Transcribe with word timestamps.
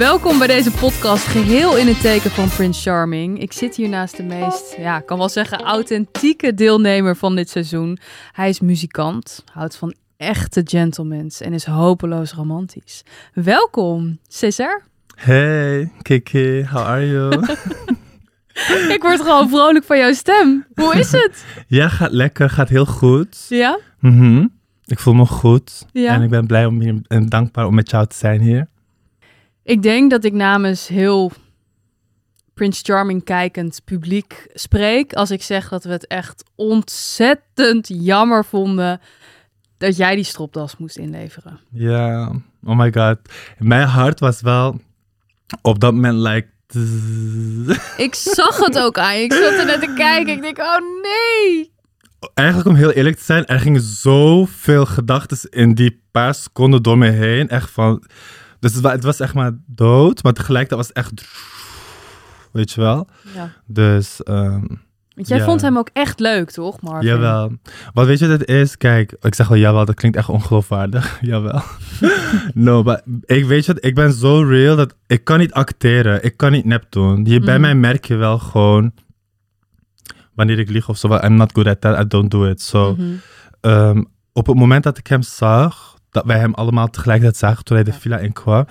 Welkom 0.00 0.38
bij 0.38 0.46
deze 0.46 0.70
podcast, 0.70 1.26
geheel 1.26 1.76
in 1.76 1.86
het 1.86 2.00
teken 2.00 2.30
van 2.30 2.48
Prince 2.48 2.90
Charming. 2.90 3.40
Ik 3.40 3.52
zit 3.52 3.76
hier 3.76 3.88
naast 3.88 4.16
de 4.16 4.22
meest, 4.22 4.76
ja, 4.78 4.98
ik 4.98 5.06
kan 5.06 5.18
wel 5.18 5.28
zeggen, 5.28 5.60
authentieke 5.62 6.54
deelnemer 6.54 7.16
van 7.16 7.36
dit 7.36 7.48
seizoen. 7.48 7.98
Hij 8.32 8.48
is 8.48 8.60
muzikant, 8.60 9.44
houdt 9.52 9.76
van 9.76 9.94
echte 10.16 10.60
gentlemans 10.64 11.40
en 11.40 11.52
is 11.52 11.64
hopeloos 11.64 12.32
romantisch. 12.32 13.02
Welkom, 13.32 14.18
Cesar. 14.28 14.82
Hey, 15.14 15.92
Kiki, 16.02 16.64
how 16.64 16.82
are 16.82 17.06
you? 17.06 17.28
ik 18.94 19.02
word 19.02 19.20
gewoon 19.20 19.48
vrolijk 19.48 19.84
van 19.84 19.98
jouw 19.98 20.12
stem. 20.12 20.66
Hoe 20.74 20.94
is 20.94 21.12
het? 21.12 21.44
ja, 21.66 21.88
gaat 21.88 22.12
lekker, 22.12 22.50
gaat 22.50 22.68
heel 22.68 22.86
goed. 22.86 23.46
Ja? 23.48 23.78
Mhm. 23.98 24.46
Ik 24.84 24.98
voel 24.98 25.14
me 25.14 25.26
goed 25.26 25.86
ja. 25.92 26.14
en 26.14 26.22
ik 26.22 26.30
ben 26.30 26.46
blij 26.46 26.66
om 26.66 26.80
hier 26.80 27.00
en 27.06 27.26
dankbaar 27.26 27.66
om 27.66 27.74
met 27.74 27.90
jou 27.90 28.06
te 28.06 28.16
zijn 28.16 28.40
hier. 28.40 28.68
Ik 29.70 29.82
denk 29.82 30.10
dat 30.10 30.24
ik 30.24 30.32
namens 30.32 30.88
heel 30.88 31.32
Prince 32.54 32.82
Charming 32.84 33.24
kijkend 33.24 33.80
publiek 33.84 34.48
spreek 34.52 35.12
als 35.12 35.30
ik 35.30 35.42
zeg 35.42 35.68
dat 35.68 35.84
we 35.84 35.90
het 35.90 36.06
echt 36.06 36.44
ontzettend 36.54 37.88
jammer 37.88 38.44
vonden 38.44 39.00
dat 39.78 39.96
jij 39.96 40.14
die 40.14 40.24
stropdas 40.24 40.76
moest 40.76 40.96
inleveren. 40.96 41.60
Ja, 41.70 42.32
oh 42.64 42.78
my 42.78 42.92
god. 42.92 43.18
Mijn 43.58 43.86
hart 43.86 44.20
was 44.20 44.40
wel 44.40 44.80
op 45.62 45.80
dat 45.80 45.94
moment 45.94 46.18
like 46.18 46.48
ik 47.96 48.14
zag 48.14 48.58
het 48.58 48.78
ook 48.78 48.98
aan. 48.98 49.14
Ik 49.14 49.32
zat 49.32 49.52
er 49.52 49.66
net 49.66 49.80
te 49.80 49.92
kijken. 49.96 50.32
Ik 50.32 50.42
denk, 50.42 50.58
oh 50.58 50.78
nee. 51.02 51.72
Eigenlijk 52.34 52.68
om 52.68 52.74
heel 52.74 52.90
eerlijk 52.90 53.16
te 53.16 53.24
zijn, 53.24 53.46
er 53.46 53.60
gingen 53.60 53.80
zoveel 53.80 54.86
gedachten 54.86 55.38
in 55.50 55.74
die 55.74 56.02
paar 56.10 56.34
seconden 56.34 56.82
door 56.82 56.98
me 56.98 57.10
heen. 57.10 57.48
Echt 57.48 57.70
van, 57.70 58.04
dus 58.60 58.72
het 58.72 58.82
was, 58.82 58.92
het 58.92 59.04
was 59.04 59.20
echt 59.20 59.34
maar 59.34 59.52
dood, 59.66 60.22
maar 60.22 60.32
tegelijkertijd 60.32 60.80
was 60.80 60.88
het 60.88 60.96
echt, 60.96 61.28
weet 62.52 62.72
je 62.72 62.80
wel. 62.80 63.08
Ja. 63.34 63.52
Dus... 63.66 64.20
Um, 64.28 64.82
Want 65.14 65.28
jij 65.28 65.40
vond 65.40 65.60
hem 65.60 65.78
ook 65.78 65.90
echt 65.92 66.20
leuk, 66.20 66.50
toch, 66.50 66.80
Marvin? 66.80 67.08
Jawel. 67.08 67.52
Wat 67.92 68.06
weet 68.06 68.18
je 68.18 68.28
wat 68.28 68.40
het 68.40 68.48
is? 68.48 68.76
Kijk, 68.76 69.16
ik 69.20 69.34
zeg 69.34 69.48
wel 69.48 69.58
jawel, 69.58 69.84
dat 69.84 69.94
klinkt 69.94 70.16
echt 70.16 70.28
ongeloofwaardig. 70.28 71.18
jawel. 71.30 71.62
no, 72.54 72.82
maar 72.82 73.02
ik 73.24 73.44
weet 73.44 73.64
je 73.64 73.72
wat, 73.72 73.84
ik 73.84 73.94
ben 73.94 74.12
zo 74.12 74.42
real 74.42 74.76
dat 74.76 74.94
ik 75.06 75.24
kan 75.24 75.38
niet 75.38 75.52
acteren. 75.52 76.24
Ik 76.24 76.36
kan 76.36 76.52
niet 76.52 76.64
nep 76.64 76.86
doen. 76.88 77.22
Bij 77.22 77.38
mm. 77.38 77.60
mij 77.60 77.74
merk 77.74 78.04
je 78.04 78.16
wel 78.16 78.38
gewoon 78.38 78.92
wanneer 80.34 80.58
ik 80.58 80.70
lieg 80.70 80.88
of 80.88 80.96
zo. 80.96 81.16
I'm 81.16 81.34
not 81.34 81.52
good 81.52 81.66
at 81.66 81.80
that, 81.80 82.00
I 82.00 82.06
don't 82.06 82.30
do 82.30 82.44
it. 82.44 82.60
So, 82.60 82.94
mm 82.98 83.20
-hmm. 83.60 84.06
op 84.32 84.46
het 84.46 84.56
moment 84.56 84.84
dat 84.84 84.98
ik 84.98 85.06
hem 85.06 85.22
zag, 85.22 85.98
dat 86.10 86.24
wij 86.24 86.38
hem 86.38 86.54
allemaal 86.54 86.88
tegelijkertijd 86.88 87.36
zagen 87.36 87.64
toen 87.64 87.76
hij 87.76 87.84
de 87.84 87.92
villa 87.92 88.18
inkwam. 88.18 88.66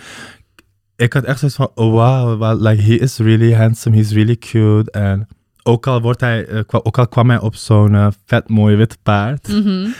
Ik 0.95 1.14
had 1.14 1.23
echt 1.23 1.40
zoiets 1.40 1.58
van, 1.58 1.72
oh 1.76 1.92
wow, 1.92 2.62
like 2.68 2.81
he 2.81 2.94
is 2.94 3.18
really 3.18 3.54
handsome, 3.54 3.96
he's 3.96 4.12
really 4.12 4.36
cute. 4.36 4.92
En 4.92 5.28
ook 5.64 5.88
al, 5.88 6.02
wordt 6.02 6.22
hij, 6.22 6.48
uh, 6.50 6.62
ook 6.68 6.98
al 6.98 7.08
kwam 7.08 7.30
hij 7.30 7.40
op 7.40 7.56
zo'n 7.56 7.94
uh, 7.94 8.08
vet 8.26 8.50
mooi 8.50 8.76
wit 8.76 8.98
paard. 9.04 9.48
Mm 9.48 9.64
-hmm. 9.64 9.94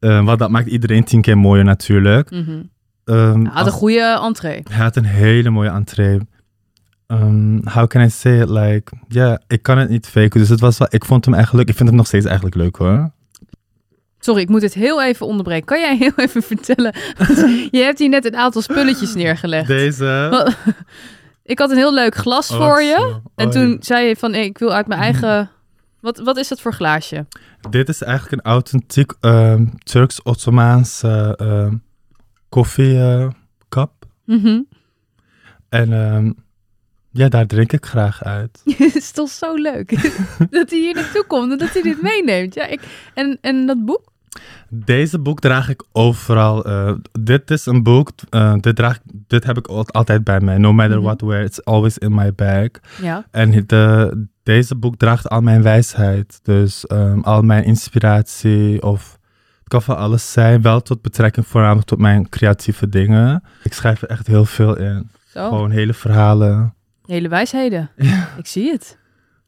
uh, 0.00 0.24
want 0.24 0.38
dat 0.38 0.50
maakt 0.50 0.66
iedereen 0.66 1.04
tien 1.04 1.20
keer 1.20 1.38
mooier 1.38 1.64
natuurlijk. 1.64 2.30
Mm 2.30 2.44
-hmm. 2.44 2.70
um, 3.04 3.44
hij 3.44 3.54
had 3.54 3.66
een 3.66 3.72
goede 3.72 4.18
entree. 4.22 4.60
Hij 4.70 4.82
had 4.82 4.96
een 4.96 5.04
hele 5.04 5.50
mooie 5.50 5.70
entree. 5.70 6.20
Um, 7.08 7.60
how 7.64 7.86
can 7.86 8.02
I 8.02 8.10
say 8.10 8.40
it? 8.40 8.48
Like, 8.48 8.92
ja, 9.08 9.26
yeah, 9.26 9.36
ik 9.46 9.62
kan 9.62 9.78
het 9.78 9.88
niet 9.88 10.06
faken. 10.06 10.40
Dus 10.40 10.48
het 10.48 10.60
was 10.60 10.78
wel, 10.78 10.88
ik 10.90 11.04
vond 11.04 11.24
hem 11.24 11.34
eigenlijk, 11.34 11.68
ik 11.68 11.76
vind 11.76 11.88
hem 11.88 11.98
nog 11.98 12.06
steeds 12.06 12.24
eigenlijk 12.24 12.56
leuk 12.56 12.76
hoor. 12.76 13.10
Sorry, 14.26 14.42
ik 14.42 14.48
moet 14.48 14.62
het 14.62 14.74
heel 14.74 15.02
even 15.02 15.26
onderbreken. 15.26 15.64
Kan 15.64 15.80
jij 15.80 15.96
heel 16.04 16.12
even 16.16 16.42
vertellen? 16.42 16.94
je 17.70 17.80
hebt 17.82 17.98
hier 17.98 18.08
net 18.08 18.24
een 18.24 18.36
aantal 18.36 18.62
spulletjes 18.62 19.14
neergelegd. 19.22 19.66
Deze. 19.66 20.54
Ik 21.42 21.58
had 21.58 21.70
een 21.70 21.76
heel 21.76 21.94
leuk 21.94 22.14
glas 22.14 22.50
oh, 22.50 22.56
voor 22.56 22.82
je. 22.82 23.20
en 23.34 23.50
toen 23.50 23.76
zei 23.80 24.06
je 24.06 24.16
van, 24.16 24.32
hey, 24.32 24.44
ik 24.44 24.58
wil 24.58 24.72
uit 24.72 24.86
mijn 24.86 25.00
eigen... 25.00 25.50
Wat, 26.00 26.18
wat 26.18 26.36
is 26.36 26.48
dat 26.48 26.60
voor 26.60 26.72
glaasje? 26.72 27.26
Dit 27.70 27.88
is 27.88 28.02
eigenlijk 28.02 28.32
een 28.32 28.50
authentiek 28.50 29.12
uh, 29.20 29.60
Turks-Ottomaanse 29.82 31.38
uh, 31.42 31.72
koffiekap. 32.48 33.92
Mm 34.24 34.66
En 35.68 35.92
um, 35.92 36.34
ja, 37.10 37.28
daar 37.28 37.46
drink 37.46 37.72
ik 37.72 37.86
graag 37.86 38.24
uit. 38.24 38.62
Het 38.64 38.96
is 38.96 39.10
toch 39.10 39.28
zo 39.28 39.54
leuk 39.54 39.90
dat 40.50 40.70
hij 40.70 40.78
hier 40.78 40.94
naartoe 40.94 41.24
komt 41.26 41.52
en 41.52 41.58
dat 41.58 41.72
hij 41.72 41.82
dit 41.82 42.02
meeneemt. 42.02 42.54
Ja, 42.54 42.66
ik, 42.66 42.80
en, 43.14 43.38
en 43.40 43.66
dat 43.66 43.84
boek? 43.84 44.14
Deze 44.68 45.18
boek 45.18 45.40
draag 45.40 45.68
ik 45.68 45.84
overal. 45.92 46.68
Uh, 46.68 46.92
dit 47.20 47.50
is 47.50 47.66
een 47.66 47.82
boek, 47.82 48.10
uh, 48.30 48.54
dit, 48.60 48.76
draag, 48.76 48.98
dit 49.04 49.44
heb 49.44 49.58
ik 49.58 49.66
altijd 49.66 50.24
bij 50.24 50.40
mij. 50.40 50.58
No 50.58 50.72
matter 50.72 51.00
what, 51.00 51.20
where, 51.20 51.44
it's 51.44 51.64
always 51.64 51.98
in 51.98 52.14
my 52.14 52.34
bag. 52.34 52.68
Ja. 53.00 53.26
En 53.30 53.64
de, 53.66 54.26
deze 54.42 54.74
boek 54.74 54.96
draagt 54.96 55.28
al 55.28 55.40
mijn 55.40 55.62
wijsheid. 55.62 56.40
Dus 56.42 56.84
um, 56.92 57.22
al 57.22 57.42
mijn 57.42 57.64
inspiratie 57.64 58.82
of 58.82 59.18
het 59.58 59.68
kan 59.68 59.82
van 59.82 59.96
alles 59.96 60.32
zijn. 60.32 60.62
Wel 60.62 60.82
tot 60.82 61.02
betrekking 61.02 61.46
voornamelijk 61.46 61.86
tot 61.86 61.98
mijn 61.98 62.28
creatieve 62.28 62.88
dingen. 62.88 63.42
Ik 63.62 63.72
schrijf 63.72 64.02
er 64.02 64.08
echt 64.08 64.26
heel 64.26 64.44
veel 64.44 64.76
in. 64.76 65.10
Zo. 65.28 65.48
Gewoon 65.48 65.70
hele 65.70 65.94
verhalen. 65.94 66.74
Hele 67.06 67.28
wijsheden. 67.28 67.90
Ja. 67.96 68.28
Ik 68.38 68.46
zie 68.46 68.70
het. 68.72 68.98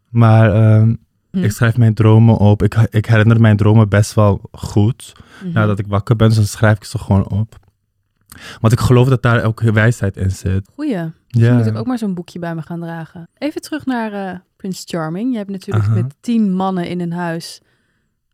Maar 0.08 0.74
um, 0.74 0.82
Hm. 0.82 0.94
Ik 1.30 1.52
schrijf 1.52 1.76
mijn 1.76 1.94
dromen 1.94 2.36
op. 2.36 2.62
Ik, 2.62 2.74
ik 2.74 3.06
herinner 3.06 3.40
mijn 3.40 3.56
dromen 3.56 3.88
best 3.88 4.14
wel 4.14 4.40
goed. 4.52 5.12
Mm 5.44 5.52
Nadat 5.52 5.78
ik 5.78 5.86
wakker 5.86 6.16
ben, 6.16 6.28
dus 6.28 6.36
dan 6.36 6.46
schrijf 6.46 6.76
ik 6.76 6.84
ze 6.84 6.98
gewoon 6.98 7.28
op. 7.28 7.56
Want 8.60 8.72
ik 8.72 8.80
geloof 8.80 9.08
dat 9.08 9.22
daar 9.22 9.44
ook 9.44 9.60
wijsheid 9.60 10.16
in 10.16 10.30
zit. 10.30 10.68
Goeie. 10.74 11.10
Dus 11.28 11.42
ja. 11.42 11.54
moet 11.56 11.66
ik 11.66 11.76
ook 11.76 11.86
maar 11.86 11.98
zo'n 11.98 12.14
boekje 12.14 12.38
bij 12.38 12.54
me 12.54 12.62
gaan 12.62 12.80
dragen. 12.80 13.28
Even 13.38 13.60
terug 13.60 13.86
naar 13.86 14.12
uh, 14.12 14.38
Prince 14.56 14.82
Charming. 14.86 15.30
Je 15.30 15.38
hebt 15.38 15.50
natuurlijk 15.50 15.88
met 15.88 16.14
tien 16.20 16.52
mannen 16.52 16.88
in 16.88 17.00
een 17.00 17.12
huis 17.12 17.60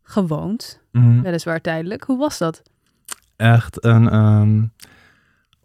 gewoond. 0.03 0.81
Mm 0.91 1.21
Weliswaar 1.21 1.61
tijdelijk. 1.61 2.03
Hoe 2.03 2.17
was 2.17 2.37
dat? 2.37 2.61
Echt 3.35 3.83
een... 3.83 4.15
Um, 4.15 4.71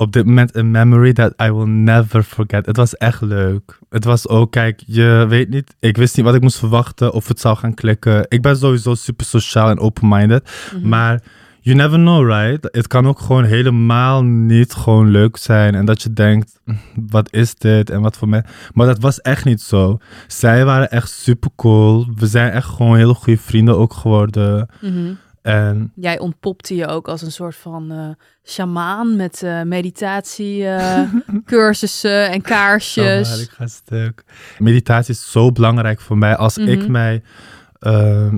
op 0.00 0.12
dit 0.12 0.26
moment 0.26 0.54
een 0.54 0.70
memory 0.70 1.12
that 1.12 1.32
I 1.42 1.50
will 1.50 1.68
never 1.68 2.22
forget. 2.22 2.66
Het 2.66 2.76
was 2.76 2.96
echt 2.96 3.20
leuk. 3.20 3.78
Het 3.88 4.04
was 4.04 4.28
ook, 4.28 4.50
kijk, 4.50 4.82
je 4.86 5.26
weet 5.28 5.48
niet, 5.48 5.74
ik 5.80 5.96
wist 5.96 6.16
niet 6.16 6.26
wat 6.26 6.34
ik 6.34 6.40
moest 6.40 6.58
verwachten 6.58 7.12
of 7.12 7.28
het 7.28 7.40
zou 7.40 7.56
gaan 7.56 7.74
klikken. 7.74 8.26
Ik 8.28 8.42
ben 8.42 8.56
sowieso 8.56 8.94
super 8.94 9.26
sociaal 9.26 9.70
en 9.70 9.78
open-minded, 9.78 10.50
mhm. 10.74 10.88
maar 10.88 11.22
you 11.60 11.76
never 11.76 11.98
know, 11.98 12.26
right? 12.26 12.68
Het 12.72 12.86
kan 12.86 13.06
ook 13.06 13.20
gewoon 13.20 13.44
helemaal 13.44 14.24
niet 14.24 14.72
gewoon 14.72 15.08
leuk 15.08 15.36
zijn 15.36 15.74
en 15.74 15.84
dat 15.84 16.02
je 16.02 16.12
denkt, 16.12 16.60
wat 17.10 17.32
is 17.32 17.54
dit 17.54 17.90
en 17.90 18.00
wat 18.00 18.16
voor 18.16 18.28
mij. 18.28 18.44
Maar 18.74 18.86
dat 18.86 19.00
was 19.00 19.20
echt 19.20 19.44
niet 19.44 19.60
zo. 19.60 19.98
Zij 20.26 20.64
waren 20.64 20.90
echt 20.90 21.10
super 21.10 21.50
cool. 21.56 22.06
We 22.14 22.26
zijn 22.26 22.50
echt 22.50 22.68
gewoon 22.68 22.96
hele 22.96 23.14
goede 23.14 23.40
vrienden 23.40 23.78
ook 23.78 23.92
geworden. 23.92 24.68
Mm 24.80 25.18
en... 25.42 25.92
Jij 25.94 26.18
ontpopte 26.18 26.74
je 26.74 26.86
ook 26.86 27.08
als 27.08 27.22
een 27.22 27.32
soort 27.32 27.56
van 27.56 27.92
uh, 27.92 28.08
shamaan 28.44 29.16
met 29.16 29.42
uh, 29.42 29.62
meditatiecursussen 29.62 32.20
uh, 32.28 32.32
en 32.32 32.42
kaarsjes. 32.42 33.34
Oh, 33.34 33.40
ik 33.40 33.50
ga 33.50 33.66
stuk. 33.66 34.24
Meditatie 34.58 35.14
is 35.14 35.30
zo 35.30 35.52
belangrijk 35.52 36.00
voor 36.00 36.18
mij. 36.18 36.36
Als 36.36 36.58
ik 36.58 36.78
mhm. 36.78 36.90
mij... 36.90 37.22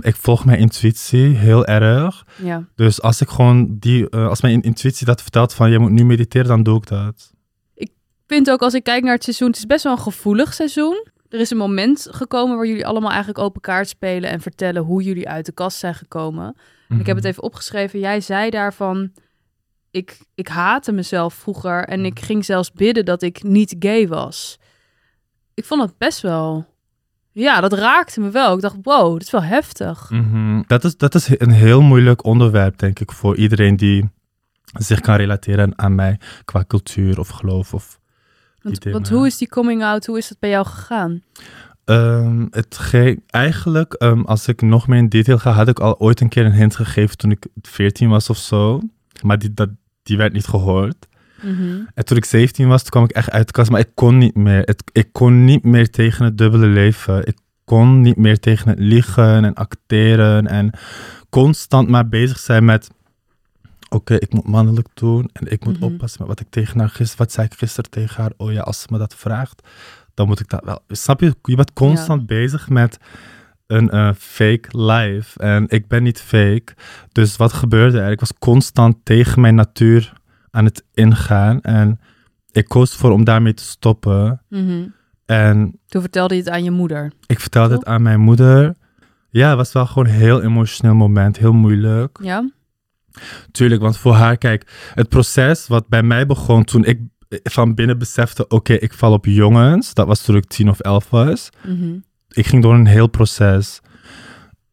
Ik 0.00 0.16
volg 0.16 0.44
mijn 0.44 0.58
intuïtie 0.58 1.36
heel 1.36 1.66
erg. 1.66 2.26
Ja. 2.42 2.64
Dus 2.74 3.02
als 3.02 3.20
ik 3.20 3.28
gewoon 3.28 3.76
die... 3.78 4.08
Als 4.08 4.42
mijn 4.42 4.62
intuïtie 4.62 5.06
dat 5.06 5.22
vertelt 5.22 5.54
van 5.54 5.70
je 5.70 5.78
moet 5.78 5.90
nu 5.90 6.04
mediteren, 6.04 6.46
dan 6.46 6.62
doe 6.62 6.76
ik 6.76 6.86
dat. 6.86 7.32
Ik 7.74 7.90
vind 8.26 8.50
ook 8.50 8.62
als 8.62 8.74
ik 8.74 8.84
kijk 8.84 9.02
naar 9.02 9.14
het 9.14 9.24
seizoen, 9.24 9.48
het 9.48 9.56
is 9.56 9.66
best 9.66 9.84
wel 9.84 9.92
een 9.92 9.98
gevoelig 9.98 10.54
seizoen. 10.54 11.10
Er 11.32 11.40
is 11.40 11.50
een 11.50 11.56
moment 11.56 12.08
gekomen 12.10 12.56
waar 12.56 12.66
jullie 12.66 12.86
allemaal 12.86 13.10
eigenlijk 13.10 13.38
open 13.38 13.60
kaart 13.60 13.88
spelen 13.88 14.30
en 14.30 14.40
vertellen 14.40 14.82
hoe 14.82 15.02
jullie 15.02 15.28
uit 15.28 15.46
de 15.46 15.52
kast 15.52 15.78
zijn 15.78 15.94
gekomen. 15.94 16.56
Ik 16.98 17.06
heb 17.06 17.16
het 17.16 17.24
mhm. 17.24 17.26
even 17.26 17.42
opgeschreven. 17.42 17.98
Jij 17.98 18.20
zei 18.20 18.50
daarvan, 18.50 19.12
ik, 19.90 20.18
ik 20.34 20.48
haatte 20.48 20.92
mezelf 20.92 21.34
vroeger 21.34 21.84
en 21.84 22.04
ik 22.04 22.20
ging 22.20 22.44
zelfs 22.44 22.72
bidden 22.72 23.04
dat 23.04 23.22
ik 23.22 23.42
niet 23.42 23.76
gay 23.78 24.08
was. 24.08 24.58
Ik 25.54 25.64
vond 25.64 25.80
dat 25.80 25.98
best 25.98 26.20
wel... 26.20 26.70
Ja, 27.34 27.60
dat 27.60 27.72
raakte 27.72 28.20
me 28.20 28.30
wel. 28.30 28.54
Ik 28.54 28.60
dacht, 28.60 28.76
wow, 28.82 29.12
dat 29.12 29.22
is 29.22 29.30
wel 29.30 29.42
heftig. 29.42 30.10
Mhm. 30.10 30.62
dat, 30.66 30.84
is, 30.84 30.96
dat 30.96 31.14
is 31.14 31.40
een 31.40 31.50
heel 31.50 31.80
moeilijk 31.80 32.24
onderwerp, 32.24 32.78
denk 32.78 33.00
ik, 33.00 33.12
voor 33.12 33.36
iedereen 33.36 33.76
die 33.76 34.10
zich 34.72 35.00
kan 35.00 35.16
relateren 35.16 35.78
aan 35.78 35.94
mij 35.94 36.18
qua 36.44 36.64
cultuur 36.66 37.18
of 37.18 37.28
geloof. 37.28 37.74
Of 37.74 38.00
want, 38.62 38.84
want 38.84 39.08
hoe 39.08 39.26
is 39.26 39.38
die 39.38 39.48
coming 39.48 39.82
out, 39.82 40.06
hoe 40.06 40.18
is 40.18 40.28
het 40.28 40.38
bij 40.38 40.50
jou 40.50 40.66
gegaan? 40.66 41.22
Um, 41.92 42.48
het 42.50 42.78
ging 42.78 43.22
eigenlijk, 43.26 43.96
um, 43.98 44.24
als 44.24 44.48
ik 44.48 44.62
nog 44.62 44.86
meer 44.88 44.98
in 44.98 45.08
detail 45.08 45.38
ga, 45.38 45.50
had 45.50 45.68
ik 45.68 45.78
al 45.80 45.98
ooit 46.00 46.20
een 46.20 46.28
keer 46.28 46.44
een 46.44 46.52
hint 46.52 46.76
gegeven 46.76 47.16
toen 47.16 47.30
ik 47.30 47.46
14 47.62 48.08
was 48.08 48.30
of 48.30 48.36
zo. 48.36 48.80
Maar 49.22 49.38
die, 49.38 49.54
dat, 49.54 49.68
die 50.02 50.16
werd 50.16 50.32
niet 50.32 50.46
gehoord. 50.46 51.06
Mm 51.42 51.56
-hmm. 51.56 51.88
En 51.94 52.04
toen 52.04 52.16
ik 52.16 52.24
17 52.24 52.68
was, 52.68 52.80
toen 52.80 52.90
kwam 52.90 53.04
ik 53.04 53.10
echt 53.10 53.30
uit 53.30 53.46
de 53.46 53.52
kast, 53.52 53.70
maar 53.70 53.80
ik 53.80 53.90
kon 53.94 54.18
niet 54.18 54.34
meer. 54.34 54.60
Het, 54.60 54.82
ik 54.92 55.08
kon 55.12 55.44
niet 55.44 55.64
meer 55.64 55.90
tegen 55.90 56.24
het 56.24 56.38
dubbele 56.38 56.66
leven. 56.66 57.26
Ik 57.26 57.38
kon 57.64 58.00
niet 58.00 58.16
meer 58.16 58.38
tegen 58.38 58.68
het 58.68 58.78
liegen 58.78 59.44
en 59.44 59.54
acteren 59.54 60.46
en 60.46 60.70
constant 61.30 61.88
maar 61.88 62.08
bezig 62.08 62.38
zijn 62.38 62.64
met 62.64 62.88
oké, 63.88 64.14
ik 64.14 64.32
moet 64.32 64.46
mannelijk 64.46 64.88
doen 64.94 65.28
en 65.32 65.52
ik 65.52 65.64
moet 65.64 65.80
Mhm. 65.80 65.84
oppassen 65.84 66.20
met 66.20 66.28
wat 66.28 66.40
ik 66.40 66.46
tegen 66.50 66.78
haar 66.78 66.88
gisteren, 66.88 67.18
wat 67.18 67.32
zei 67.32 67.46
ik 67.46 67.58
gisteren 67.58 67.90
tegen 67.90 68.22
haar? 68.22 68.32
Oh 68.36 68.52
ja, 68.52 68.60
als 68.60 68.80
ze 68.80 68.86
me 68.90 68.98
dat 68.98 69.14
vraagt, 69.14 69.62
dan 70.14 70.26
moet 70.26 70.40
ik 70.40 70.48
dat 70.48 70.64
wel. 70.64 70.80
Snap 70.88 71.20
je? 71.20 71.34
Je 71.42 71.56
bent 71.56 71.72
constant 71.72 72.26
bezig 72.26 72.68
met 72.68 72.98
een 73.66 73.90
eh, 73.90 74.10
fake 74.18 74.78
life 74.82 75.38
en 75.40 75.64
ik 75.68 75.88
ben 75.88 76.02
niet 76.02 76.20
fake. 76.20 76.74
Dus 77.12 77.36
wat 77.36 77.52
gebeurde 77.52 78.00
er? 78.00 78.10
Ik 78.10 78.20
was 78.20 78.32
constant 78.38 78.96
tegen 79.02 79.40
mijn 79.40 79.54
natuur 79.54 80.12
aan 80.50 80.64
het 80.64 80.84
ingaan 80.94 81.60
en 81.60 82.00
ik 82.50 82.68
koos 82.68 82.96
voor 82.96 83.10
om 83.10 83.24
daarmee 83.24 83.54
te 83.54 83.62
stoppen. 83.64 84.42
Mhm. 84.48 84.86
En 85.26 85.78
Toen 85.86 86.00
vertelde 86.00 86.34
je 86.34 86.40
het 86.40 86.50
aan 86.50 86.64
je 86.64 86.70
moeder. 86.70 87.12
ik 87.26 87.40
vertelde 87.40 87.68
Toch? 87.68 87.78
het 87.78 87.88
aan 87.88 88.02
mijn 88.02 88.20
moeder. 88.20 88.74
Ja, 89.30 89.48
het 89.48 89.56
was 89.56 89.72
wel 89.72 89.86
gewoon 89.86 90.06
een 90.06 90.14
heel 90.14 90.42
emotioneel 90.42 90.94
moment, 90.94 91.38
heel 91.38 91.52
moeilijk. 91.52 92.18
Ja? 92.22 92.50
Tuurlijk, 93.50 93.80
want 93.80 93.96
voor 93.98 94.12
haar, 94.14 94.36
kijk, 94.36 94.90
het 94.94 95.08
proces 95.08 95.66
wat 95.66 95.88
bij 95.88 96.02
mij 96.02 96.26
begon 96.26 96.64
toen 96.64 96.84
ik 96.84 97.00
van 97.42 97.74
binnen 97.74 97.98
besefte, 97.98 98.48
oké, 98.48 98.72
ik 98.72 98.92
val 98.92 99.12
op 99.12 99.26
jongens. 99.26 99.94
Dat 99.94 100.06
was 100.06 100.22
toen 100.22 100.36
ik 100.36 100.46
tien 100.46 100.68
of 100.68 100.80
elf 100.80 101.10
was. 101.10 101.50
Mhm. 101.66 101.96
Ik 102.28 102.46
ging 102.46 102.62
door 102.62 102.74
een 102.74 102.86
heel 102.86 103.06
proces. 103.06 103.80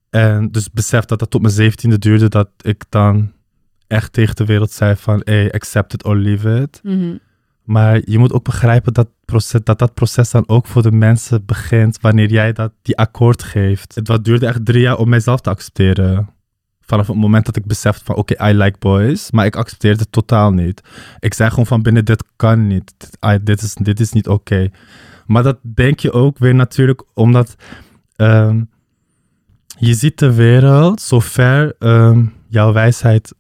En 0.09 0.51
dus 0.51 0.71
besef 0.71 1.06
dat 1.06 1.19
dat 1.19 1.29
tot 1.29 1.41
mijn 1.41 1.53
zeventiende 1.53 1.97
duurde, 1.97 2.29
dat 2.29 2.50
ik 2.61 2.83
dan 2.89 3.31
echt 3.88 4.13
tegen 4.13 4.35
de 4.35 4.45
wereld 4.45 4.71
zei 4.71 4.95
van, 4.95 5.21
hey, 5.23 5.51
accept 5.51 5.94
it 5.94 6.03
or 6.03 6.15
leave 6.15 6.61
it. 6.61 6.79
Mhm. 6.83 7.15
Maar 7.63 8.01
je 8.06 8.17
moet 8.17 8.33
ook 8.33 8.44
begrijpen 8.44 8.94
dat, 8.94 9.07
proces, 9.25 9.61
dat 9.63 9.79
dat 9.79 9.94
proces 9.94 10.31
dan 10.31 10.44
ook 10.47 10.67
voor 10.67 10.81
de 10.81 10.91
mensen 10.91 11.45
begint 11.45 12.01
wanneer 12.01 12.29
jij 12.29 12.53
dat, 12.53 12.71
die 12.81 12.97
akkoord 12.97 13.44
geeft. 13.44 13.95
Het 13.95 14.07
wat 14.07 14.23
duurde 14.23 14.47
echt 14.47 14.65
drie 14.65 14.81
jaar 14.81 14.97
om 14.97 15.09
mijzelf 15.09 15.41
te 15.41 15.50
accepteren. 15.50 16.29
Vanaf 16.89 17.07
het 17.07 17.15
moment 17.15 17.45
dat 17.45 17.56
ik 17.56 17.65
besefte 17.65 18.06
van 18.06 18.15
oké, 18.15 18.50
I 18.50 18.53
like 18.53 18.77
boys. 18.80 19.31
Maar 19.31 19.45
ik 19.45 19.56
accepteerde 19.56 20.00
het 20.00 20.12
totaal 20.12 20.51
niet. 20.51 20.81
Ik 21.19 21.33
zei 21.33 21.50
gewoon 21.50 21.65
van 21.65 21.81
binnen, 21.81 22.06
dit 22.06 22.24
kan 22.36 22.68
niet. 22.68 22.94
Dit, 22.97 23.18
I- 23.25 23.44
dit, 23.44 23.62
is, 23.62 23.74
dit 23.74 24.00
is 24.00 24.12
niet 24.12 24.27
oké. 24.27 24.69
Maar 25.25 25.44
dat 25.44 25.57
denk 25.62 26.00
je 26.00 26.12
ook 26.12 26.38
weer 26.38 26.56
natuurlijk 26.56 27.03
omdat 27.13 27.56
ehm, 28.15 28.63
je 29.77 29.94
ziet 29.94 30.19
de 30.19 30.33
wereld 30.33 31.01
zover 31.01 31.75
ehm, 31.80 32.25
jouw 32.47 32.74
wijsheid 32.74 33.33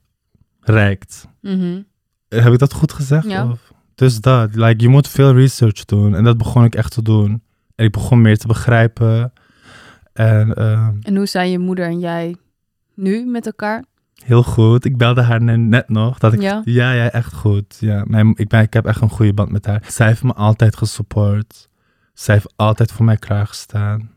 reikt. 0.61 1.27
Mhm. 1.41 1.81
Heb 2.27 2.53
ik 2.53 2.59
dat 2.59 2.73
goed 2.73 2.93
gezegd? 2.93 3.29
Ja. 3.29 3.49
Of? 3.49 3.71
Dus 3.95 4.19
dat, 4.21 4.55
like, 4.55 4.81
je 4.83 4.89
moet 4.89 5.07
veel 5.07 5.33
research 5.33 5.85
doen. 5.85 6.15
En 6.15 6.23
dat 6.23 6.37
begon 6.37 6.63
ik 6.63 6.75
echt 6.75 6.91
te 6.91 7.01
doen. 7.01 7.41
En 7.75 7.85
ik 7.85 7.91
begon 7.91 8.21
meer 8.21 8.37
te 8.37 8.47
begrijpen. 8.47 9.33
En 10.13 10.53
ehm, 10.53 10.93
En 11.01 11.15
hoe 11.15 11.25
zijn 11.25 11.51
je 11.51 11.59
moeder 11.59 11.85
en 11.85 11.99
jij 11.99 12.35
nu 13.01 13.25
met 13.25 13.45
elkaar? 13.45 13.83
heel 14.23 14.43
goed. 14.43 14.85
Ik 14.85 14.97
belde 14.97 15.21
haar 15.21 15.41
ne- 15.41 15.57
net 15.57 15.89
nog. 15.89 16.17
Dat 16.19 16.33
ik, 16.33 16.41
Ja? 16.41 16.61
ja, 16.65 16.91
ja, 16.91 17.09
echt 17.11 17.33
goed. 17.33 17.77
Ja, 17.79 18.03
mijn, 18.07 18.33
ik, 18.35 18.47
ben, 18.47 18.61
ik 18.61 18.73
heb 18.73 18.85
echt 18.85 19.01
een 19.01 19.09
goede 19.09 19.33
band 19.33 19.51
met 19.51 19.65
haar. 19.65 19.83
Zij 19.87 20.07
heeft 20.07 20.23
me 20.23 20.33
altijd 20.33 20.75
gesupport. 20.75 21.69
Zij 22.13 22.33
heeft 22.35 22.53
altijd 22.55 22.91
voor 22.91 23.05
mij 23.05 23.17
klaargestaan. 23.17 24.11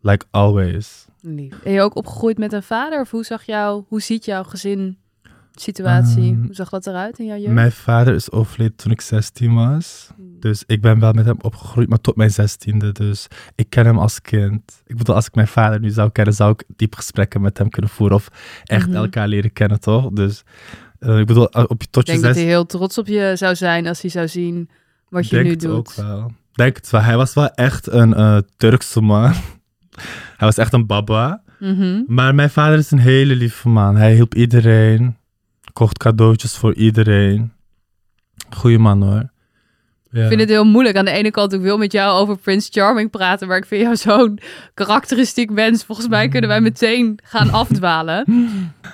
Like 0.00 0.26
always. 0.30 1.06
Lief. 1.20 1.62
Ben 1.62 1.72
je 1.72 1.80
ook 1.80 1.96
opgegroeid 1.96 2.38
met 2.38 2.52
een 2.52 2.62
vader? 2.62 3.00
Of 3.00 3.10
hoe 3.10 3.24
zag 3.24 3.42
jou, 3.42 3.84
hoe 3.88 4.00
ziet 4.00 4.24
jouw 4.24 4.42
gezin 4.42 4.98
situatie? 5.52 6.32
Ehm, 6.32 6.42
hoe 6.44 6.54
zag 6.54 6.68
dat 6.68 6.86
eruit 6.86 7.18
in 7.18 7.26
jouw 7.26 7.36
jeugd? 7.38 7.52
Mijn 7.52 7.72
vader 7.72 8.14
is 8.14 8.30
overleden 8.30 8.76
toen 8.76 8.92
ik 8.92 9.00
16 9.00 9.54
was. 9.54 10.10
Dus 10.40 10.64
ik 10.66 10.80
ben 10.80 10.98
wel 11.00 11.12
met 11.12 11.24
hem 11.24 11.36
opgegroeid, 11.40 11.88
maar 11.88 12.00
tot 12.00 12.16
mijn 12.16 12.30
zestiende. 12.30 12.92
Dus 12.92 13.26
ik 13.54 13.70
ken 13.70 13.86
hem 13.86 13.98
als 13.98 14.20
kind. 14.20 14.82
Ik 14.86 14.96
bedoel, 14.96 15.14
als 15.14 15.26
ik 15.26 15.34
mijn 15.34 15.48
vader 15.48 15.80
nu 15.80 15.90
zou 15.90 16.10
kennen, 16.10 16.34
zou 16.34 16.50
ik 16.52 16.64
diep 16.76 16.94
gesprekken 16.94 17.40
met 17.40 17.58
hem 17.58 17.68
kunnen 17.68 17.90
voeren. 17.90 18.16
Of 18.16 18.28
echt 18.64 18.86
Mhm. 18.86 18.96
elkaar 18.96 19.28
leren 19.28 19.52
kennen, 19.52 19.80
toch? 19.80 20.10
Dus 20.10 20.42
eh, 20.98 21.18
ik 21.18 21.26
bedoel, 21.26 21.48
eh, 21.50 21.64
op 21.68 21.82
je 21.82 21.88
tot 21.90 22.02
Ik 22.02 22.14
je 22.14 22.20
denk 22.20 22.24
dat 22.34 22.42
hij 22.42 22.50
heel 22.52 22.66
trots 22.66 22.98
op 22.98 23.06
je 23.06 23.32
zou 23.36 23.54
zijn 23.54 23.86
als 23.86 24.00
hij 24.00 24.10
zou 24.10 24.28
zien 24.28 24.70
wat 25.08 25.28
je 25.28 25.36
denk 25.36 25.48
nu 25.48 25.56
doet. 25.56 25.70
ook 25.76 25.92
wel. 25.94 26.32
Denk 26.52 26.76
het 26.76 26.90
wel. 26.90 27.00
Hij 27.00 27.16
was 27.16 27.34
wel 27.34 27.48
echt 27.48 27.86
een 27.86 28.14
eh, 28.14 28.36
Turkse 28.56 29.00
man. 29.00 29.32
Hij 30.36 30.48
was 30.48 30.56
echt 30.56 30.72
een 30.72 30.86
baba. 30.86 31.42
Mhm. 31.58 32.02
Maar 32.06 32.34
mijn 32.34 32.50
vader 32.50 32.78
is 32.78 32.90
een 32.90 32.98
hele 32.98 33.34
lieve 33.36 33.68
man. 33.68 33.96
Hij 33.96 34.14
hielp 34.14 34.34
iedereen. 34.34 35.16
Kocht 35.72 35.98
cadeautjes 35.98 36.56
voor 36.56 36.74
iedereen. 36.74 37.52
Goeie 38.50 38.78
man 38.78 39.02
hoor. 39.02 39.30
Ja. 40.10 40.22
Ik 40.22 40.28
vind 40.28 40.40
het 40.40 40.48
heel 40.48 40.64
moeilijk. 40.64 40.96
Aan 40.96 41.04
de 41.04 41.10
ene 41.10 41.30
kant, 41.30 41.52
ik 41.52 41.60
wil 41.60 41.78
met 41.78 41.92
jou 41.92 42.20
over 42.20 42.36
Prince 42.38 42.68
Charming 42.72 43.10
praten, 43.10 43.48
maar 43.48 43.56
ik 43.56 43.64
vind 43.64 43.82
jou 43.82 43.96
zo'n 43.96 44.38
karakteristiek 44.74 45.50
mens. 45.50 45.84
Volgens 45.84 46.08
mij 46.08 46.28
kunnen 46.28 46.48
wij 46.50 46.60
meteen 46.60 47.18
gaan 47.22 47.50
afdwalen. 47.62 48.24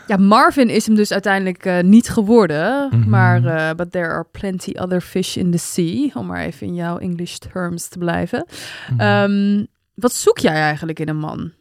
Ja, 0.06 0.16
Marvin 0.16 0.68
is 0.68 0.86
hem 0.86 0.94
dus 0.94 1.12
uiteindelijk 1.12 1.64
eh, 1.64 1.80
niet 1.82 2.08
geworden. 2.08 2.88
Mhm. 2.90 3.08
Maar, 3.08 3.44
eh, 3.44 3.74
but 3.76 3.90
there 3.92 4.08
are 4.08 4.26
plenty 4.32 4.72
other 4.78 5.00
fish 5.00 5.36
in 5.36 5.50
the 5.50 5.58
sea. 5.58 6.10
Om 6.14 6.26
maar 6.26 6.44
even 6.44 6.66
in 6.66 6.74
jouw 6.74 6.98
English 6.98 7.36
terms 7.36 7.88
te 7.88 7.98
blijven. 7.98 8.46
Mhm. 8.90 9.00
Ehm, 9.00 9.64
wat 9.94 10.12
zoek 10.12 10.38
jij 10.38 10.54
eigenlijk 10.54 11.00
in 11.00 11.08
een 11.08 11.18
man? 11.18 11.52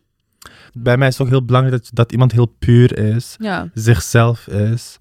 Bij 0.74 0.98
mij 0.98 1.08
is 1.08 1.14
het 1.18 1.24
ook 1.28 1.32
heel 1.34 1.46
belangrijk 1.46 1.82
dat, 1.82 1.90
dat 1.94 2.12
iemand 2.12 2.32
heel 2.32 2.56
puur 2.60 2.98
is, 2.98 3.36
Ja. 3.40 3.70
zichzelf 3.74 4.48
is, 4.48 4.98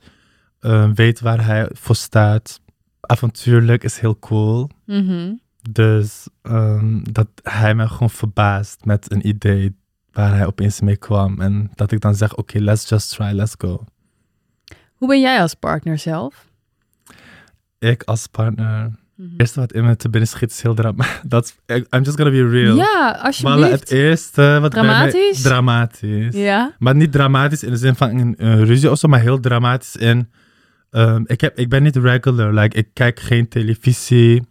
eh, 0.61 0.89
weet 0.95 1.21
waar 1.21 1.45
hij 1.47 1.69
voor 1.73 1.97
staat. 1.97 2.61
Avontuurlijk 3.07 3.85
is 3.85 3.99
heel 3.99 4.19
cool. 4.19 4.71
Mhm. 4.87 5.33
Dus 5.71 6.29
ehm, 6.43 7.03
dat 7.13 7.29
hij 7.43 7.75
me 7.75 7.89
gewoon 7.89 8.11
verbaast 8.11 8.85
met 8.85 9.13
een 9.13 9.27
idee 9.29 9.77
waar 10.13 10.35
hij 10.37 10.47
opeens 10.47 10.81
mee 10.81 10.97
kwam. 10.97 11.41
En 11.41 11.71
dat 11.75 11.93
ik 11.93 12.01
dan 12.01 12.15
zeg, 12.15 12.37
oké, 12.37 12.59
let's 12.59 12.89
just 12.89 13.11
try, 13.17 13.31
let's 13.33 13.55
go. 13.59 13.85
Hoe 14.95 15.09
ben 15.09 15.21
jij 15.21 15.41
als 15.41 15.55
partner 15.55 15.99
zelf? 15.99 16.47
Ik 17.79 18.03
als 18.03 18.27
partner, 18.27 18.83
het 19.17 19.27
eerste 19.37 19.61
wat 19.61 19.73
in 19.73 19.85
me 19.85 19.97
te 19.97 20.09
binnen 20.11 20.29
schiet 20.29 20.51
is 20.51 20.63
heel 20.63 20.75
dramatisch. 20.75 21.55
I'm 21.95 22.03
just 22.03 22.17
gonna 22.17 22.31
be 22.31 22.49
real. 22.49 22.77
Ja, 22.77 22.85
Maar 22.85 23.21
alsjeblieft. 23.23 23.71
het 23.81 23.91
eerste 23.91 24.59
wat 24.61 24.73
mij- 24.75 24.83
Dramatisch? 24.83 25.43
dramatisch. 25.43 26.35
Ja. 26.35 26.75
Maar 26.79 26.95
niet 26.95 27.13
dramatisch 27.13 27.63
in 27.63 27.71
de 27.71 27.77
zin 27.77 27.95
van 27.95 28.19
een 28.19 28.37
eh, 28.37 28.63
ruzie 28.63 28.91
of 28.91 28.99
zo, 28.99 29.09
maar 29.09 29.21
heel 29.21 29.41
dramatisch 29.41 29.97
in. 29.97 30.31
Ehm, 30.95 31.23
ik, 31.27 31.41
heb, 31.41 31.59
ik 31.59 31.69
ben 31.69 31.83
niet 31.83 31.97
regular. 31.97 32.53
Like, 32.55 32.77
ik 32.77 32.89
kijk 32.93 33.21
geen 33.21 33.49
televisie. 33.49 34.43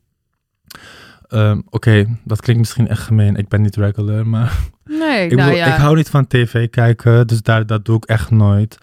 Ehm, 1.28 1.62
Oké, 1.70 2.06
dat 2.24 2.42
klinkt 2.42 2.62
misschien 2.62 2.88
echt 2.88 3.02
gemeen. 3.02 3.36
Ik 3.36 3.48
ben 3.48 3.62
niet 3.62 3.76
regular, 3.76 4.28
maar 4.28 4.60
Nee, 4.86 5.28
ik, 5.30 5.38
nou 5.38 5.54
ja. 5.56 5.66
ik 5.66 5.80
hou 5.82 5.96
niet 5.96 6.10
van 6.10 6.28
tv 6.28 6.70
kijken, 6.70 7.28
dus 7.28 7.42
daar, 7.42 7.66
dat 7.66 7.86
doe 7.86 7.96
ik 7.96 8.06
echt 8.06 8.32
nooit. 8.32 8.78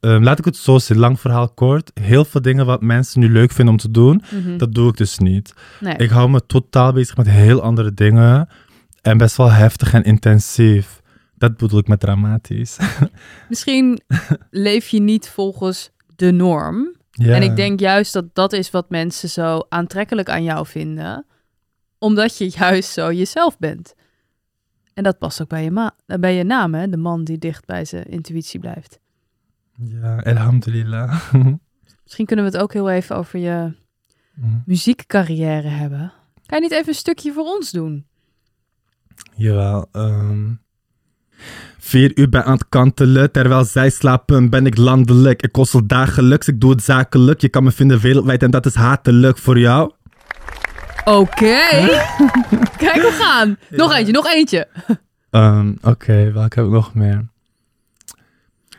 Ehm, 0.00 0.22
laat 0.22 0.38
ik 0.38 0.44
het 0.44 0.56
zo 0.56 0.78
zien, 0.78 0.98
lang 0.98 1.20
verhaal 1.20 1.48
kort. 1.48 1.90
Heel 2.00 2.24
veel 2.24 2.42
dingen 2.42 2.66
wat 2.66 2.82
mensen 2.82 3.20
nu 3.20 3.28
leuk 3.30 3.52
vinden 3.52 3.74
om 3.74 3.80
te 3.80 3.90
doen, 3.90 4.22
Mhm. 4.30 4.56
dat 4.56 4.74
doe 4.74 4.88
ik 4.88 4.96
dus 4.96 5.18
niet. 5.18 5.54
nee. 5.80 5.96
Ik 5.96 6.10
hou 6.10 6.30
me 6.30 6.46
totaal 6.46 6.92
bezig 6.92 7.16
met 7.16 7.28
heel 7.28 7.62
andere 7.62 7.94
dingen 7.94 8.48
en 9.02 9.18
best 9.18 9.36
wel 9.36 9.50
heftig 9.52 9.92
en 9.92 10.02
intensief. 10.02 11.02
Dat 11.36 11.56
bedoel 11.56 11.78
ik 11.78 11.88
met 11.88 12.00
dramatisch. 12.00 12.78
Misschien 13.48 14.00
leef 14.50 14.88
je 14.88 15.00
niet 15.00 15.28
volgens 15.28 15.90
de 16.16 16.30
norm. 16.32 16.94
Ja. 17.16 17.34
En 17.34 17.42
ik 17.42 17.56
denk 17.56 17.80
juist 17.80 18.12
dat 18.12 18.34
dat 18.34 18.52
is 18.52 18.70
wat 18.70 18.90
mensen 18.90 19.28
zo 19.28 19.60
aantrekkelijk 19.68 20.28
aan 20.28 20.42
jou 20.44 20.66
vinden. 20.66 21.26
Omdat 21.98 22.38
je 22.38 22.50
juist 22.50 22.90
zo 22.92 23.12
jezelf 23.12 23.58
bent. 23.58 23.94
En 24.94 25.02
dat 25.02 25.18
past 25.18 25.42
ook 25.42 25.48
bij 25.48 25.64
je, 25.64 25.70
ma- 25.70 25.96
bij 26.06 26.34
je 26.34 26.44
naam, 26.44 26.74
hè? 26.74 26.88
De 26.88 26.96
man 26.96 27.24
die 27.24 27.38
dicht 27.38 27.66
bij 27.66 27.84
zijn 27.84 28.04
intuïtie 28.04 28.60
blijft. 28.60 28.98
Ja, 29.72 30.16
alhamdulillah. 30.18 31.32
Misschien 32.02 32.26
kunnen 32.26 32.44
we 32.44 32.50
het 32.50 32.60
ook 32.60 32.72
heel 32.72 32.90
even 32.90 33.16
over 33.16 33.38
je 33.38 33.74
Mhm. 34.34 34.58
muziekcarrière 34.66 35.68
hebben. 35.68 36.12
Kan 36.46 36.58
je 36.58 36.64
niet 36.64 36.72
even 36.72 36.88
een 36.88 36.94
stukje 36.94 37.32
voor 37.32 37.44
ons 37.44 37.70
doen? 37.70 38.06
Jawel. 39.36 39.88
ehm. 39.92 40.52
Vier 41.78 42.12
uur 42.14 42.28
ben 42.28 42.44
aan 42.44 42.52
het 42.52 42.68
kantelen, 42.68 43.30
terwijl 43.30 43.64
zij 43.64 43.90
slapen 43.90 44.50
ben 44.50 44.66
ik 44.66 44.76
landelijk. 44.76 45.42
Ik 45.42 45.52
kossel 45.52 45.86
dagelijks, 45.86 46.48
ik 46.48 46.60
doe 46.60 46.70
het 46.70 46.82
zakelijk. 46.82 47.40
Je 47.40 47.48
kan 47.48 47.64
me 47.64 47.70
vinden 47.70 48.00
wereldwijd 48.00 48.42
en 48.42 48.50
dat 48.50 48.66
is 48.66 48.74
hatelijk 48.74 49.38
voor 49.38 49.58
jou. 49.58 49.92
Oké. 51.04 51.58
Kijk, 52.76 52.94
we 52.94 53.18
gaan. 53.20 53.56
Nog 53.70 53.94
eentje, 53.94 54.12
nog 54.12 54.26
eentje. 54.26 54.68
Ehm, 55.30 55.72
Oké, 55.82 56.32
welke 56.32 56.58
heb 56.58 56.68
ik 56.68 56.72
nog 56.72 56.94
meer? 56.94 57.24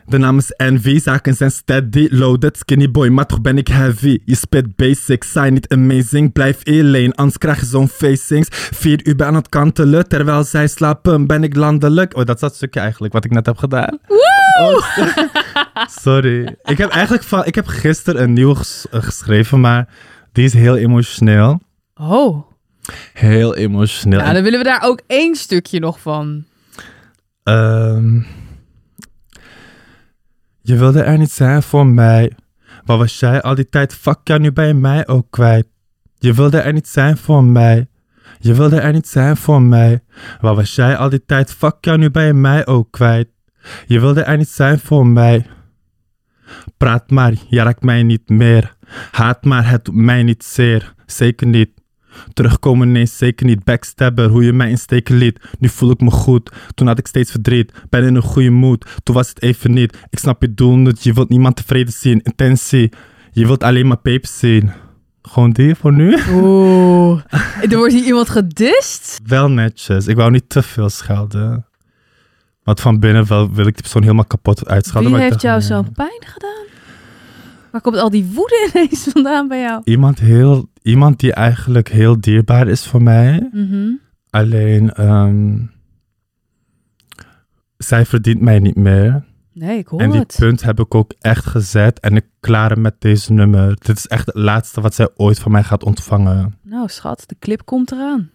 De 0.08 0.18
naam 0.18 0.38
is 0.38 0.50
Envy, 0.50 0.98
zaken 1.00 1.34
zijn 1.34 1.50
steady, 1.50 2.08
loaded, 2.10 2.56
skinny 2.56 2.90
boy, 2.90 3.08
maar 3.08 3.26
toch 3.26 3.40
ben 3.40 3.58
ik 3.58 3.68
heavy. 3.68 4.18
Je 4.24 4.34
spit 4.34 4.76
basics, 4.76 5.32
zijn 5.32 5.52
niet 5.52 5.68
amazing, 5.68 6.32
blijf 6.32 6.60
alleen, 6.64 7.14
anders 7.14 7.38
krijg 7.38 7.60
je 7.60 7.66
zo'n 7.66 7.88
facings. 7.88 8.48
Vier 8.50 9.06
uur 9.06 9.16
ben 9.16 9.26
aan 9.26 9.34
het 9.34 9.48
kantelen, 9.48 10.08
terwijl 10.08 10.44
zij 10.44 10.66
slapen 10.66 11.26
ben 11.26 11.42
ik 11.42 11.56
landelijk. 11.56 12.16
Oh, 12.16 12.24
dat 12.24 12.34
is 12.34 12.40
dat 12.40 12.54
stukje 12.54 12.80
eigenlijk, 12.80 13.12
wat 13.12 13.24
ik 13.24 13.30
net 13.30 13.46
heb 13.46 13.56
gedaan. 13.56 13.98
Oh, 14.60 14.96
sorry. 16.02 16.56
Ik 16.64 16.78
heb 16.78 16.90
eigenlijk 16.90 17.24
van, 17.24 17.44
ik 17.44 17.54
heb 17.54 17.66
gisteren 17.66 18.22
een 18.22 18.32
nieuw 18.32 18.54
ges- 18.54 18.86
eh, 18.90 19.02
geschreven, 19.02 19.60
maar 19.60 19.88
die 20.32 20.44
is 20.44 20.52
heel 20.52 20.76
emotioneel. 20.76 21.60
Oh. 21.94 22.46
Heel 23.12 23.54
emotioneel. 23.56 24.18
Ja, 24.18 24.32
dan 24.32 24.42
willen 24.42 24.58
we 24.58 24.64
daar 24.64 24.82
ook 24.82 25.00
één 25.06 25.34
stukje 25.34 25.78
nog 25.80 26.00
van. 26.00 26.44
Ehm, 27.42 28.20
je 30.66 30.76
wilde 30.76 31.02
er 31.02 31.18
niet 31.18 31.30
zijn 31.30 31.62
voor 31.62 31.86
mij. 31.86 32.32
Waar 32.84 32.98
was 32.98 33.18
jij 33.18 33.42
al 33.42 33.54
die 33.54 33.68
tijd? 33.68 33.94
Fuck 33.94 34.18
jou, 34.24 34.40
nu 34.40 34.50
je 34.54 34.74
mij 34.74 35.06
ook 35.06 35.26
kwijt. 35.30 35.66
Je 36.18 36.34
wilde 36.34 36.58
er 36.58 36.72
niet 36.72 36.88
zijn 36.88 37.16
voor 37.16 37.44
mij. 37.44 37.88
Je 38.38 38.54
wilde 38.54 38.80
er 38.80 38.92
niet 38.92 39.08
zijn 39.08 39.36
voor 39.36 39.62
mij. 39.62 40.00
Waar 40.40 40.54
was 40.54 40.74
jij 40.74 40.96
al 40.96 41.08
die 41.08 41.24
tijd? 41.26 41.52
Fuck 41.52 41.76
jou, 41.80 41.98
nu 41.98 42.08
je 42.12 42.32
mij 42.32 42.66
ook 42.66 42.90
kwijt. 42.90 43.28
Je 43.86 44.00
wilde 44.00 44.22
er 44.22 44.36
niet 44.36 44.48
zijn 44.48 44.78
voor 44.78 45.06
mij. 45.06 45.46
Praat 46.76 47.10
maar, 47.10 47.32
je 47.48 47.62
raakt 47.62 47.82
mij 47.82 48.02
niet 48.02 48.28
meer. 48.28 48.76
Haat 49.10 49.44
maar, 49.44 49.68
het 49.68 49.84
doet 49.84 49.94
mij 49.94 50.22
niet 50.22 50.44
zeer. 50.44 50.94
Zeker 51.06 51.46
niet. 51.46 51.70
Terugkomen, 52.32 52.92
nee, 52.92 53.06
zeker 53.06 53.46
niet. 53.46 53.64
Backstabber, 53.64 54.28
hoe 54.28 54.44
je 54.44 54.52
mij 54.52 54.70
in 54.70 54.78
steken 54.78 55.16
liet. 55.16 55.40
Nu 55.58 55.68
voel 55.68 55.90
ik 55.90 56.00
me 56.00 56.10
goed. 56.10 56.50
Toen 56.74 56.86
had 56.86 56.98
ik 56.98 57.06
steeds 57.06 57.30
verdriet. 57.30 57.72
Ben 57.88 58.04
in 58.04 58.14
een 58.14 58.22
goede 58.22 58.50
mood. 58.50 58.86
Toen 59.02 59.14
was 59.14 59.28
het 59.28 59.42
even 59.42 59.72
niet. 59.72 59.96
Ik 60.10 60.18
snap 60.18 60.42
je 60.42 60.54
doel, 60.54 60.84
dat 60.84 61.02
je 61.02 61.12
wilt 61.12 61.28
niemand 61.28 61.56
tevreden 61.56 61.92
zien. 61.92 62.20
Intentie. 62.22 62.92
Je 63.30 63.46
wilt 63.46 63.62
alleen 63.62 63.86
maar 63.86 63.98
peper 63.98 64.28
zien. 64.28 64.70
Gewoon 65.22 65.50
die 65.50 65.74
voor 65.74 65.92
nu. 65.92 66.18
Oeh. 66.30 67.20
er 67.70 67.76
wordt 67.76 67.92
hier 67.92 68.04
iemand 68.04 68.28
gedist? 68.28 69.20
Wel 69.24 69.50
netjes. 69.50 70.06
Ik 70.06 70.16
wou 70.16 70.30
niet 70.30 70.48
te 70.48 70.62
veel 70.62 70.88
schelden. 70.88 71.66
Want 72.62 72.80
van 72.80 72.98
binnen 72.98 73.26
wel, 73.26 73.52
wil 73.52 73.66
ik 73.66 73.72
die 73.72 73.82
persoon 73.82 74.02
helemaal 74.02 74.24
kapot 74.24 74.68
uitschelden. 74.68 75.12
Wie 75.12 75.20
heeft 75.20 75.40
jou 75.40 75.58
nee. 75.58 75.66
zo'n 75.66 75.92
pijn 75.92 76.22
gedaan? 76.24 76.64
Waar 77.70 77.80
komt 77.80 77.96
al 77.96 78.10
die 78.10 78.30
woede 78.34 78.68
ineens 78.74 79.08
vandaan 79.12 79.48
bij 79.48 79.60
jou? 79.60 79.80
Iemand, 79.84 80.18
heel, 80.18 80.68
iemand 80.86 81.20
die 81.20 81.32
eigenlijk 81.32 81.88
heel 81.88 82.20
dierbaar 82.20 82.68
is 82.68 82.86
voor 82.86 83.02
mij. 83.02 83.48
Mhm. 83.52 83.88
Alleen, 84.30 84.92
ehm, 84.92 85.58
zij 87.76 88.06
verdient 88.06 88.40
mij 88.40 88.58
niet 88.58 88.76
meer. 88.76 89.24
Nee, 89.52 89.78
ik 89.78 89.86
hoor 89.88 90.00
En 90.00 90.10
die 90.10 90.20
het. 90.20 90.36
punt 90.38 90.62
heb 90.62 90.80
ik 90.80 90.94
ook 90.94 91.12
echt 91.20 91.46
gezet. 91.46 92.00
En 92.00 92.16
ik 92.16 92.26
klaar 92.40 92.80
met 92.80 92.94
deze 93.00 93.32
nummer. 93.32 93.76
Dit 93.78 93.96
is 93.96 94.06
echt 94.06 94.26
het 94.26 94.34
laatste 94.34 94.80
wat 94.80 94.94
zij 94.94 95.08
ooit 95.16 95.38
van 95.38 95.52
mij 95.52 95.62
gaat 95.62 95.84
ontvangen. 95.84 96.58
Nou, 96.62 96.88
schat, 96.88 97.24
de 97.26 97.36
clip 97.38 97.64
komt 97.64 97.92
eraan. 97.92 98.30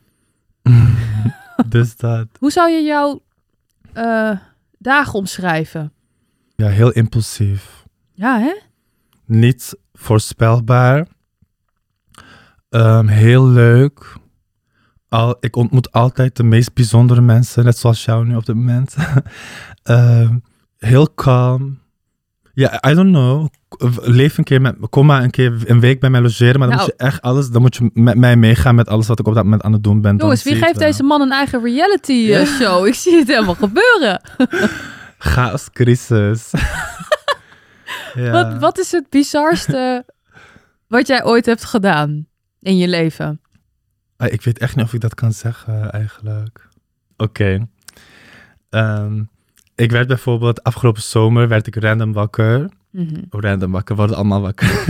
dus 1.70 1.96
dat, 1.96 2.27
Hoe 2.39 2.51
zou 2.51 2.70
je 2.72 2.81
jouw 2.81 3.22
eh, 3.93 4.31
dagen 4.77 5.13
omschrijven? 5.13 5.91
ja, 6.55 6.67
heel 6.67 6.91
impulsief. 6.91 7.86
Ja, 8.13 8.39
hè? 8.39 8.55
Niet 9.25 9.75
voorspelbaar. 9.93 11.08
Ehm, 12.72 13.08
heel 13.08 13.48
leuk. 13.48 14.13
Al, 15.10 15.36
ik 15.40 15.56
ontmoet 15.56 15.92
altijd 15.92 16.36
de 16.36 16.44
meest 16.44 16.74
bijzondere 16.74 17.22
mensen, 17.22 17.63
net 17.66 17.78
zoals 17.78 18.06
jou 18.06 18.25
nu 18.25 18.36
op 18.36 18.46
dit 18.46 18.56
moment. 18.56 18.96
Ehm, 19.84 20.38
heel 20.78 21.10
kalm. 21.10 21.80
Ja, 22.54 22.84
I 22.90 22.94
don't 22.94 23.10
know. 23.10 23.48
Leef 24.01 24.38
een 24.38 24.44
keer 24.44 24.62
met 24.62 24.75
Kom 24.90 25.06
maar 25.06 25.24
een 25.24 25.30
keer 25.30 25.54
een 25.66 25.80
week 25.80 26.00
bij 26.00 26.10
mij 26.10 26.22
logeren, 26.22 26.60
maar 26.60 26.68
dan 26.68 26.78
Nou. 26.78 26.90
moet 26.90 26.96
je 27.00 27.06
echt 27.06 27.22
alles. 27.22 27.50
Dan 27.50 27.62
moet 27.62 27.75
je 27.75 27.90
met 27.94 28.18
mij 28.18 28.36
meegaan 28.36 28.75
met 28.75 28.88
alles 28.88 29.08
wat 29.08 29.20
ik 29.20 29.28
op 29.28 29.34
dat 29.34 29.44
moment 29.44 29.62
aan 29.63 29.74
het 29.74 29.84
doen 29.84 30.01
ben. 30.01 30.16
Jongens, 30.18 30.44
wie 30.44 30.56
geeft 30.56 30.80
deze 30.80 31.04
man 31.04 31.22
een 31.22 31.32
eigen 31.32 31.63
reality 31.63 32.32
eh, 32.34 32.46
show? 32.46 32.86
Ik 32.88 32.94
zie 32.94 33.16
het 33.18 33.28
helemaal 33.28 33.56
gebeuren. 33.68 34.22
Chaos, 35.18 35.70
crisis. 35.72 36.51
ja. 38.13 38.32
Wat, 38.44 38.60
wat 38.60 38.80
is 38.80 38.92
het 38.92 39.10
bizarste 39.10 40.06
wat 40.88 41.08
jij 41.08 41.24
ooit 41.24 41.46
hebt 41.46 41.63
gedaan 41.63 42.28
in 42.62 42.77
je 42.77 42.88
leven? 42.88 43.41
Ah, 44.18 44.32
Ik 44.34 44.41
weet 44.41 44.60
echt 44.60 44.75
niet 44.75 44.86
of 44.86 44.94
ik 44.94 45.01
dat 45.01 45.13
kan 45.15 45.34
zeggen, 45.34 45.91
eigenlijk. 45.91 46.68
Oké. 47.18 47.68
Ehm, 48.70 49.24
ik 49.75 49.91
werd 49.91 50.08
bijvoorbeeld 50.08 50.63
afgelopen 50.63 51.01
zomer 51.01 51.48
werd 51.48 51.68
ik 51.68 51.75
random 51.75 52.13
wakker. 52.13 52.70
Mhm. 52.91 53.15
Oh, 53.30 53.41
random 53.41 53.72
wakker, 53.72 53.96
we 53.96 54.00
worden 54.01 54.18
allemaal 54.20 54.41
wakker. 54.41 54.86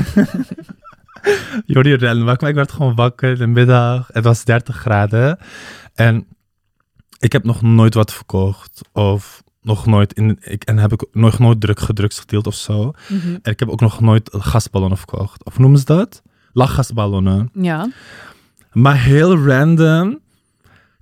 Jordi 1.66 1.96
random 1.96 2.26
wakker, 2.26 2.42
maar 2.42 2.50
ik 2.50 2.56
werd 2.56 2.72
gewoon 2.72 2.96
wakker 2.96 3.30
in 3.32 3.38
de 3.38 3.48
middag. 3.48 4.10
Het 4.12 4.24
was 4.24 4.44
30 4.46 4.76
graden. 4.76 5.38
En 5.94 6.28
ik 7.20 7.32
heb 7.32 7.44
nog 7.44 7.62
nooit 7.62 7.94
wat 7.94 8.14
verkocht. 8.14 8.82
Of 8.92 9.44
nog 9.62 9.86
nooit, 9.86 10.14
in, 10.14 10.38
ik, 10.42 10.64
en 10.64 10.78
heb 10.78 10.92
ik 10.94 11.06
nog 11.12 11.40
nooit 11.40 11.62
druk 11.62 11.80
gedrugs 11.80 12.20
gedeeld 12.20 12.48
of 12.48 12.56
zo. 12.56 12.94
Mhm. 13.08 13.28
En 13.42 13.52
ik 13.52 13.60
heb 13.60 13.70
ook 13.70 13.80
nog 13.82 14.00
nooit 14.02 14.30
gasballonnen 14.34 14.98
verkocht. 14.98 15.44
Of 15.44 15.58
noemen 15.60 15.80
ze 15.80 15.86
dat? 15.86 16.22
Lachgasballonnen. 16.54 17.50
Ja. 17.54 17.90
Maar 18.72 19.02
heel 19.02 19.38
random 19.38 20.20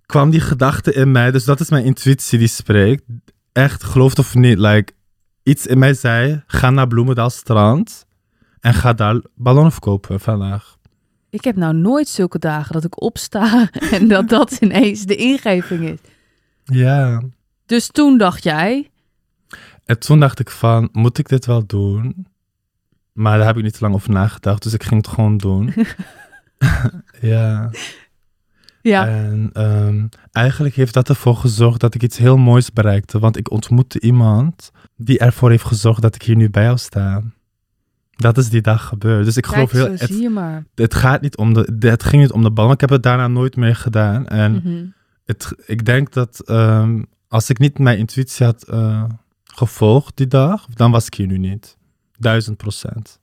kwam 0.05 0.29
die 0.29 0.39
gedachte 0.39 0.93
in 0.93 1.11
mij. 1.11 1.31
Dus 1.31 1.45
dat 1.45 1.59
is 1.59 1.69
mijn 1.69 1.85
intuïtie 1.85 2.39
die 2.39 2.47
spreekt. 2.47 3.03
Echt, 3.51 3.83
geloof 3.83 4.09
het 4.09 4.19
of 4.19 4.35
niet. 4.35 4.57
Like, 4.57 4.93
iets 5.43 5.67
in 5.67 5.79
mij 5.79 5.93
zei, 5.93 6.43
ga 6.47 6.69
naar 6.69 6.87
Bloemendaal 6.87 7.29
strand. 7.29 8.05
En 8.59 8.73
ga 8.73 8.93
daar 8.93 9.21
ballonnen 9.35 9.71
verkopen 9.71 10.19
vandaag. 10.19 10.77
Ik 11.29 11.43
heb 11.43 11.55
nou 11.55 11.73
nooit 11.73 12.07
zulke 12.07 12.39
dagen 12.39 12.73
dat 12.73 12.83
ik 12.83 13.01
opsta 13.01 13.69
en 13.91 14.07
dat 14.07 14.29
dat 14.29 14.57
ineens 14.59 15.03
de 15.05 15.15
ingeving 15.15 15.89
is. 15.89 15.99
Ja. 16.63 17.21
Dus 17.65 17.87
toen 17.87 18.17
dacht 18.17 18.43
jij, 18.43 18.89
En 19.85 19.99
toen 19.99 20.19
dacht 20.19 20.39
ik 20.39 20.49
van, 20.49 20.89
moet 20.91 21.17
ik 21.17 21.29
dit 21.29 21.45
wel 21.45 21.65
doen? 21.65 22.27
Maar 23.19 23.37
daar 23.37 23.47
heb 23.47 23.57
ik 23.57 23.63
niet 23.63 23.73
te 23.73 23.81
lang 23.81 23.93
over 23.93 24.11
nagedacht. 24.11 24.63
Dus 24.63 24.73
ik 24.73 24.83
ging 24.83 25.05
het 25.05 25.13
gewoon 25.13 25.37
doen. 25.37 25.73
ja. 27.21 27.69
ja, 28.81 29.07
En 29.07 29.49
ehm, 29.53 30.07
eigenlijk 30.31 30.75
heeft 30.75 30.93
dat 30.93 31.09
ervoor 31.09 31.35
gezorgd 31.35 31.79
dat 31.79 31.95
ik 31.95 32.03
iets 32.03 32.17
heel 32.17 32.37
moois 32.37 32.73
bereikte. 32.73 33.19
Want 33.19 33.37
ik 33.37 33.51
ontmoette 33.51 33.99
iemand 33.99 34.71
die 34.95 35.19
ervoor 35.19 35.49
heeft 35.49 35.63
gezorgd 35.65 36.01
dat 36.01 36.15
ik 36.15 36.21
hier 36.21 36.35
nu 36.35 36.49
bij 36.49 36.63
jou 36.63 36.77
sta. 36.77 37.21
Dat 38.15 38.37
is 38.37 38.49
die 38.49 38.61
dag 38.61 38.85
gebeurd. 38.85 39.25
Dus 39.25 39.37
ik 39.37 39.43
kijk, 39.43 39.55
geloof 39.55 39.71
heel... 39.71 39.97
Het, 39.97 40.09
zie 40.09 40.21
je 40.21 40.29
maar. 40.29 40.65
het, 40.75 40.93
gaat 40.95 41.21
niet 41.21 41.37
om 41.37 41.53
de, 41.53 41.75
het 41.79 42.03
ging 42.03 42.21
niet 42.21 42.31
om 42.31 42.43
de 42.43 42.51
bal, 42.51 42.65
maar 42.65 42.73
ik 42.73 42.81
heb 42.81 42.89
het 42.89 43.03
daarna 43.03 43.27
nooit 43.27 43.55
meer 43.55 43.75
gedaan. 43.75 44.27
En 44.27 44.51
Mhm. 44.51 44.85
het, 45.25 45.53
ik 45.65 45.85
denk 45.85 46.13
dat 46.13 46.41
ehm, 46.45 47.01
als 47.27 47.49
ik 47.49 47.59
niet 47.59 47.79
mijn 47.79 47.97
intuïtie 47.97 48.45
had 48.45 48.63
eh, 48.63 49.03
gevolgd 49.43 50.17
die 50.17 50.27
dag, 50.27 50.65
dan 50.73 50.91
was 50.91 51.05
ik 51.05 51.13
hier 51.13 51.27
nu 51.27 51.37
niet. 51.37 51.77
Duizend 52.19 52.57
procent. 52.57 53.19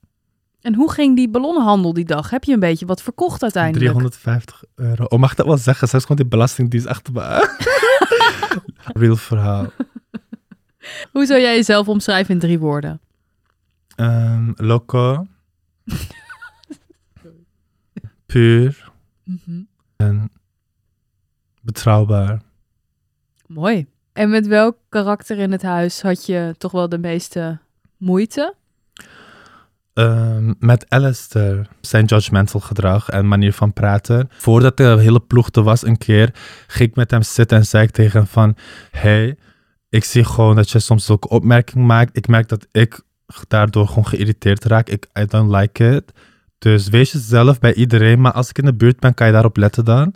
En 0.61 0.75
hoe 0.75 0.93
ging 0.93 1.17
die 1.17 1.29
ballonnenhandel 1.29 1.93
die 1.93 2.05
dag? 2.05 2.31
Heb 2.31 2.45
je 2.45 2.53
een 2.53 2.61
beetje 2.61 2.87
wat 2.87 3.03
verkocht 3.03 3.43
uiteindelijk? 3.43 3.85
350 3.85 4.65
euro. 4.75 5.05
Oh, 5.05 5.19
mag 5.19 5.31
ik 5.31 5.37
dat 5.37 5.47
wel 5.47 5.57
zeggen? 5.57 5.87
Straks 5.87 6.07
komt 6.07 6.19
die 6.19 6.29
belastingdienst 6.29 6.87
achter 6.87 7.12
me. 7.12 7.57
Real 9.00 9.17
verhaal. 9.17 9.67
Hoe 11.12 11.26
zou 11.26 11.41
jij 11.41 11.55
jezelf 11.55 11.88
omschrijven 11.88 12.35
in 12.35 12.41
drie 12.41 12.59
woorden? 12.59 13.00
Ehm, 13.97 14.53
loco. 14.57 15.26
Puur. 18.26 18.93
Mhm. 19.25 19.62
En 19.97 20.31
betrouwbaar. 21.61 22.43
Mooi. 23.47 23.87
En 24.12 24.31
met 24.31 24.47
welk 24.47 24.76
karakter 24.88 25.38
in 25.38 25.53
het 25.53 25.62
huis 25.62 26.03
had 26.03 26.26
je 26.26 26.55
toch 26.59 26.73
wel 26.73 26.88
de 26.88 26.99
meeste 26.99 27.59
moeite? 27.97 28.55
Ehm, 29.97 30.53
met 30.59 30.87
Alistair, 30.88 31.69
zijn 31.81 32.05
judgmental 32.05 32.61
gedrag 32.61 33.09
en 33.09 33.29
manier 33.29 33.53
van 33.53 33.73
praten. 33.73 34.29
Voordat 34.38 34.76
de 34.76 34.97
hele 34.99 35.21
ploeg 35.21 35.49
er 35.50 35.62
was 35.62 35.87
een 35.87 35.99
keer, 35.99 36.31
ging 36.67 36.88
ik 36.88 36.97
met 36.97 37.11
hem 37.11 37.23
zitten 37.23 37.59
en 37.59 37.67
zei 37.67 37.85
ik 37.85 37.91
tegen 37.91 38.19
hem 38.19 38.29
van... 38.29 38.57
Hey, 38.91 39.37
ik 39.88 40.05
zie 40.05 40.25
gewoon 40.25 40.57
dat 40.57 40.71
je 40.71 40.79
soms 40.79 41.05
zulke 41.05 41.29
opmerkingen 41.29 41.87
maakt. 41.87 42.17
Ik 42.17 42.29
merk 42.29 42.49
dat 42.49 42.67
ik 42.73 43.00
daardoor 43.49 43.88
gewoon 43.88 44.07
geïrriteerd 44.07 44.65
raak. 44.65 44.88
Ik, 44.88 45.07
I 45.19 45.25
don't 45.25 45.50
like 45.50 45.95
it. 45.95 46.12
Dus 46.59 46.88
wees 46.88 47.12
jezelf 47.12 47.59
bij 47.59 47.75
iedereen, 47.75 48.21
maar 48.21 48.33
als 48.33 48.49
ik 48.49 48.59
in 48.59 48.65
de 48.65 48.75
buurt 48.75 49.00
ben, 49.00 49.15
kan 49.15 49.26
je 49.26 49.33
daarop 49.33 49.57
letten 49.57 49.85
dan. 49.85 50.15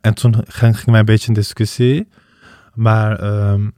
En 0.00 0.14
toen 0.14 0.34
ging, 0.46 0.76
ging 0.76 0.90
mij 0.90 0.98
een 0.98 1.04
beetje 1.04 1.28
een 1.28 1.34
discussie. 1.34 2.08
Maar 2.74 3.18
ehm, 3.18 3.68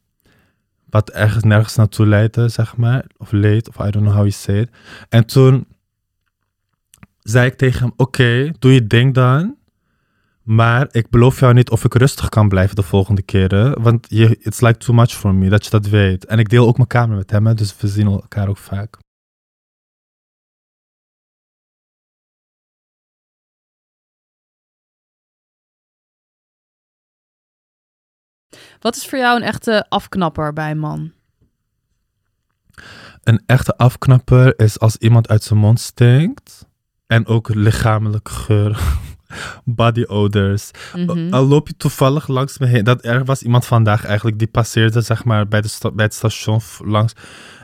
wat 0.91 1.11
ergens 1.11 1.45
nergens 1.45 1.77
naartoe 1.77 2.07
leidde, 2.07 2.49
zeg 2.49 2.77
maar. 2.77 3.05
Of 3.17 3.33
leed, 3.33 3.69
of 3.69 3.87
I 3.87 3.91
don't 3.91 4.05
know 4.05 4.15
how 4.15 4.17
you 4.17 4.31
say 4.31 4.61
it. 4.61 4.71
En 5.09 5.27
toen 5.27 5.67
zei 7.23 7.47
ik 7.47 7.55
tegen 7.55 7.81
hem, 7.81 7.93
oké, 7.97 8.53
doe 8.59 8.73
je 8.73 8.87
ding 8.87 9.15
dan. 9.15 9.57
Maar 10.43 10.89
ik 10.91 11.11
beloof 11.11 11.41
jou 11.41 11.55
niet 11.55 11.71
of 11.71 11.85
ik 11.85 11.95
rustig 11.95 12.29
kan 12.29 12.49
blijven 12.49 12.77
de 12.77 12.83
volgende 12.83 13.23
keren. 13.23 13.83
Want 13.83 14.07
je, 14.11 14.39
it's 14.41 14.61
like 14.61 14.79
too 14.79 14.95
much 14.95 15.11
for 15.11 15.35
me, 15.35 15.49
dat 15.49 15.65
je 15.65 15.71
dat 15.71 15.87
weet. 15.87 16.25
En 16.25 16.39
ik 16.39 16.49
deel 16.49 16.67
ook 16.67 16.77
mijn 16.77 16.89
kamer 16.89 17.17
met 17.17 17.31
hem, 17.31 17.55
dus 17.55 17.77
we 17.81 17.89
zien 17.89 18.07
elkaar 18.07 18.49
ook 18.49 18.57
vaak. 18.57 18.99
Wat 28.81 28.97
is 28.97 29.07
voor 29.07 29.19
jou 29.19 29.37
een 29.37 29.47
echte 29.47 29.87
afknapper 29.89 30.53
bij 30.53 30.71
een 30.71 30.79
man? 30.79 31.13
Een 33.23 33.43
echte 33.47 33.77
afknapper 33.77 34.59
is 34.59 34.79
als 34.79 34.97
iemand 34.97 35.29
uit 35.29 35.43
zijn 35.43 35.59
mond 35.59 35.81
stinkt. 35.81 36.67
En 37.07 37.27
ook 37.27 37.55
lichamelijk 37.55 38.29
geur 38.29 38.81
body 39.65 40.05
odors. 40.07 40.71
Mhm. 40.95 41.35
Al 41.35 41.47
loop 41.47 41.69
je 41.69 41.77
toevallig 41.77 42.29
langs 42.29 42.59
me 42.59 42.67
heen. 42.67 42.85
Dat, 42.85 43.05
er 43.05 43.25
was 43.25 43.43
iemand 43.43 43.67
vandaag 43.67 44.05
eigenlijk, 44.05 44.39
die 44.39 44.49
passeerde 44.49 45.01
zeg 45.01 45.25
maar 45.25 45.49
bij, 45.49 45.61
de 45.61 45.91
bij 45.95 46.05
het 46.05 46.15
station 46.15 46.61
langs. 46.85 47.13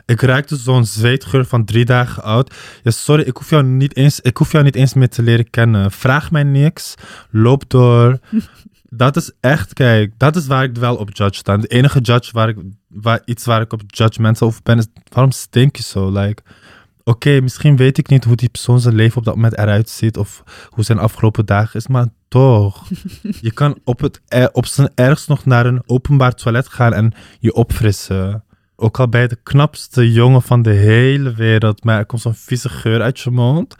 Ik 0.05 0.21
ruikte 0.21 0.55
zo'n 0.55 0.85
zweetgeur 0.85 1.45
van 1.45 1.65
drie 1.65 1.85
dagen 1.85 2.23
oud. 2.23 2.55
Ja, 2.83 2.91
sorry, 2.91 3.23
ik 3.23 3.37
hoef, 3.37 3.49
jou 3.49 3.63
niet 3.63 3.95
eens, 3.95 4.21
ik 4.21 4.37
hoef 4.37 4.51
jou 4.51 4.63
niet 4.63 4.75
eens 4.75 4.93
meer 4.93 5.09
te 5.09 5.21
leren 5.21 5.49
kennen. 5.49 5.91
Vraag 5.91 6.31
mij 6.31 6.43
niks. 6.43 6.93
Loop 7.29 7.69
door. 7.69 8.19
dat 8.89 9.15
is 9.15 9.31
echt, 9.39 9.73
kijk, 9.73 10.13
dat 10.17 10.35
is 10.35 10.47
waar 10.47 10.63
ik 10.63 10.75
wel 10.75 10.95
op 10.95 11.09
judge 11.13 11.35
sta. 11.39 11.57
De 11.57 11.67
enige 11.67 11.99
judge 11.99 12.31
waar 12.33 12.49
ik, 12.49 12.57
waar, 12.87 13.21
iets 13.25 13.45
waar 13.45 13.61
ik 13.61 13.73
op 13.73 13.81
judgmental 13.87 14.47
over 14.47 14.59
ben, 14.63 14.77
is 14.77 14.87
waarom 15.11 15.31
stink 15.31 15.75
je 15.75 15.83
zo? 15.83 16.11
Like, 16.11 16.43
Oké, 17.07 17.41
misschien 17.41 17.75
weet 17.75 17.97
ik 17.97 18.09
niet 18.09 18.23
hoe 18.23 18.35
die 18.35 18.49
persoon 18.49 18.79
zijn 18.79 18.95
leven 18.95 19.17
op 19.17 19.23
dat 19.23 19.35
moment 19.35 19.57
eruit 19.57 19.89
ziet 19.89 20.17
of 20.17 20.43
hoe 20.69 20.83
zijn 20.83 20.97
afgelopen 20.99 21.45
dagen 21.45 21.79
is, 21.79 21.87
maar 21.87 22.07
toch. 22.27 22.87
je 23.41 23.51
kan 23.51 23.79
op, 23.83 23.99
het, 23.99 24.21
er- 24.27 24.49
op 24.53 24.65
zijn 24.65 24.91
ergst 24.95 25.27
nog 25.27 25.45
naar 25.45 25.65
een 25.65 25.83
openbaar 25.85 26.33
toilet 26.33 26.67
gaan 26.67 26.93
en 26.93 27.13
je 27.39 27.53
opfrissen. 27.53 28.43
Ook 28.75 28.99
al 28.99 29.09
bij 29.09 29.21
je 29.21 29.27
de 29.27 29.39
knapste 29.43 30.11
jongen 30.11 30.41
van 30.41 30.61
de 30.61 30.71
hele 30.71 31.33
wereld, 31.33 31.83
maar 31.83 31.97
er 31.97 32.05
komt 32.05 32.21
zo'n 32.21 32.33
vieze 32.35 32.69
geur 32.69 33.01
uit 33.01 33.19
je 33.19 33.31
mond. 33.31 33.75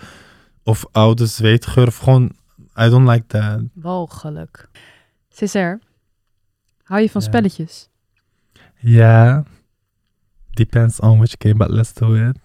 Of 0.63 0.85
oude 0.91 1.25
zweetgeur, 1.25 1.87
of 1.87 1.97
gewoon, 1.97 2.31
I 2.79 2.89
don't 2.89 3.09
like 3.09 3.25
that. 3.27 3.59
Walgelijk. 3.73 4.69
Césaire, 5.35 5.79
hou 6.83 7.01
je 7.01 7.09
van 7.09 7.21
spelletjes? 7.21 7.89
Ja, 8.75 9.43
depends 10.53 10.99
on 10.99 11.17
which 11.17 11.35
game, 11.37 11.55
but 11.55 11.69
let's 11.69 11.93
do 11.93 12.13
it. 12.13 12.37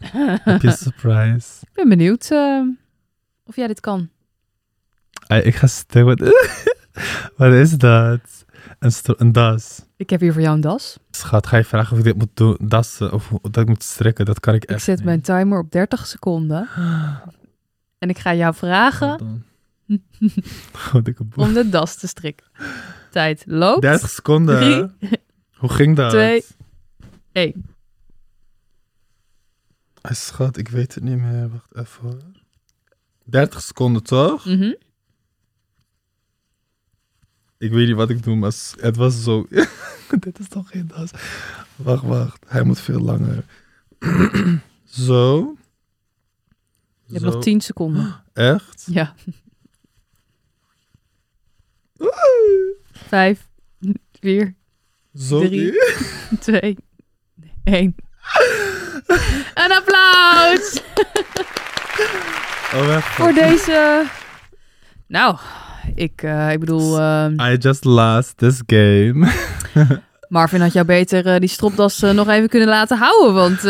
Heb 0.44 0.62
je 0.62 0.70
surprise? 0.86 1.60
Ik 1.62 1.70
ben 1.74 1.88
benieuwd 1.88 2.30
eh, 2.30 2.62
of 3.44 3.56
jij 3.56 3.66
dit 3.66 3.80
kan. 3.80 4.08
Ik 5.28 5.54
ga 5.54 5.66
stil. 5.66 6.04
Wat, 6.04 6.18
wat 7.36 7.52
is 7.52 7.70
dat? 7.70 8.44
Een, 8.78 9.32
das. 9.32 9.82
Ik 9.96 10.10
heb 10.10 10.20
hier 10.20 10.32
voor 10.32 10.42
jou 10.42 10.54
een 10.54 10.60
das. 10.60 10.98
Schat, 11.10 11.46
ga 11.46 11.56
je 11.56 11.64
vragen 11.64 11.92
of 11.92 11.98
ik 11.98 12.04
dit 12.04 12.16
moet 12.16 12.36
doen? 12.36 12.56
Dassen 12.60 13.12
of 13.12 13.28
dat 13.42 13.56
ik 13.56 13.68
moet 13.68 13.82
strikken? 13.82 14.24
Dat 14.24 14.40
kan 14.40 14.54
ik 14.54 14.64
echt 14.64 14.78
Ik 14.78 14.84
zet 14.84 14.96
niet. 14.96 15.04
mijn 15.04 15.20
timer 15.20 15.58
op 15.58 15.70
30 15.70 16.06
seconden. 16.06 16.68
En 17.98 18.08
ik 18.08 18.18
ga 18.18 18.34
jou 18.34 18.54
vragen 18.54 19.44
Hold 19.90 20.02
on. 20.20 20.32
Oh, 20.94 21.02
dikke 21.04 21.24
boel. 21.24 21.44
om 21.44 21.52
de 21.52 21.68
das 21.68 21.96
te 21.96 22.06
strikken. 22.06 22.46
Tijd 23.10 23.42
loopt. 23.46 23.80
30 23.82 24.10
seconden. 24.10 24.56
Drie, 25.00 25.18
Hoe 25.54 25.68
ging 25.72 25.96
dat? 25.96 26.10
twee, 26.10 26.44
één. 27.32 27.64
Ay, 30.00 30.14
schat, 30.14 30.56
ik 30.56 30.68
weet 30.68 30.94
het 30.94 31.04
niet 31.04 31.18
meer. 31.18 31.48
Wacht 31.48 31.76
even 31.76 32.02
hoor. 32.02 32.22
30 33.24 33.62
seconden 33.62 34.02
toch? 34.02 34.44
Mhm. 34.44 34.74
Ik 37.58 37.70
weet 37.72 37.86
niet 37.86 37.96
wat 37.96 38.10
ik 38.10 38.22
doe, 38.22 38.36
maar 38.36 38.52
het 38.80 38.96
was 38.96 39.22
zo. 39.22 39.46
Dit 40.20 40.38
is 40.38 40.48
toch 40.48 40.68
geen 40.70 40.86
das. 40.86 41.10
Wacht, 41.76 42.02
wacht. 42.02 42.44
Hij 42.46 42.62
moet 42.62 42.80
veel 42.80 43.00
langer. 43.00 43.44
zo. 44.84 45.54
Je 47.04 47.12
hebt 47.16 47.24
Zo. 47.24 47.30
nog 47.30 47.42
10 47.42 47.60
seconden. 47.60 48.22
Echt? 48.32 48.86
Ja. 48.90 49.14
Vijf, 53.08 53.48
vier, 54.20 54.54
Zo. 55.14 55.40
Drie. 55.40 55.72
twee, 56.40 56.76
één. 57.64 57.94
Een 59.54 59.72
applaus 59.72 60.82
Oh, 62.74 62.96
voor 62.96 63.32
deze. 63.32 64.04
Nou, 65.06 65.36
ik, 65.94 66.22
eh, 66.22 66.52
ik 66.52 66.60
bedoel, 66.60 66.98
eh, 66.98 67.26
I 67.52 67.56
just 67.56 67.84
lost 67.84 68.36
this 68.36 68.62
game. 68.66 69.32
Marvin 70.28 70.60
had 70.60 70.72
jou 70.72 70.86
beter 70.86 71.26
eh, 71.26 71.38
die 71.40 71.48
stropdas 71.48 72.02
eh, 72.02 72.10
nog 72.10 72.28
even 72.28 72.48
kunnen 72.48 72.68
laten 72.68 72.98
houden, 72.98 73.34
want 73.34 73.64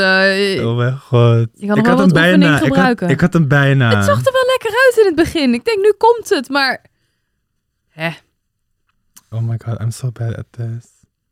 Oh 0.65 0.77
mijn 0.77 0.99
god. 0.99 1.49
Kan 1.59 1.69
nog 1.69 1.79
ik 1.79 1.87
had 1.87 1.99
hem 1.99 2.09
bijna. 2.09 2.47
Ik 2.47 2.53
had, 2.53 2.63
gebruiken. 2.63 3.09
ik 3.09 3.21
had 3.21 3.33
hem 3.33 3.49
bijna. 3.49 3.97
het 3.97 4.05
zag 4.05 4.19
er 4.19 4.33
wel 4.33 4.47
lekker 4.47 4.71
uit 4.87 4.97
in 4.99 5.07
het 5.07 5.15
begin. 5.15 5.55
Ik 5.55 5.65
denk, 5.65 5.79
nu 5.79 5.93
komt 5.99 6.29
het, 6.29 6.49
maar... 6.49 6.89
Hè, 8.01 8.11
Oh 9.31 9.41
my 9.43 9.57
god, 9.65 9.81
I'm 9.81 9.91
so 9.91 10.11
bad 10.11 10.37
at 10.37 10.47
this. 10.51 10.85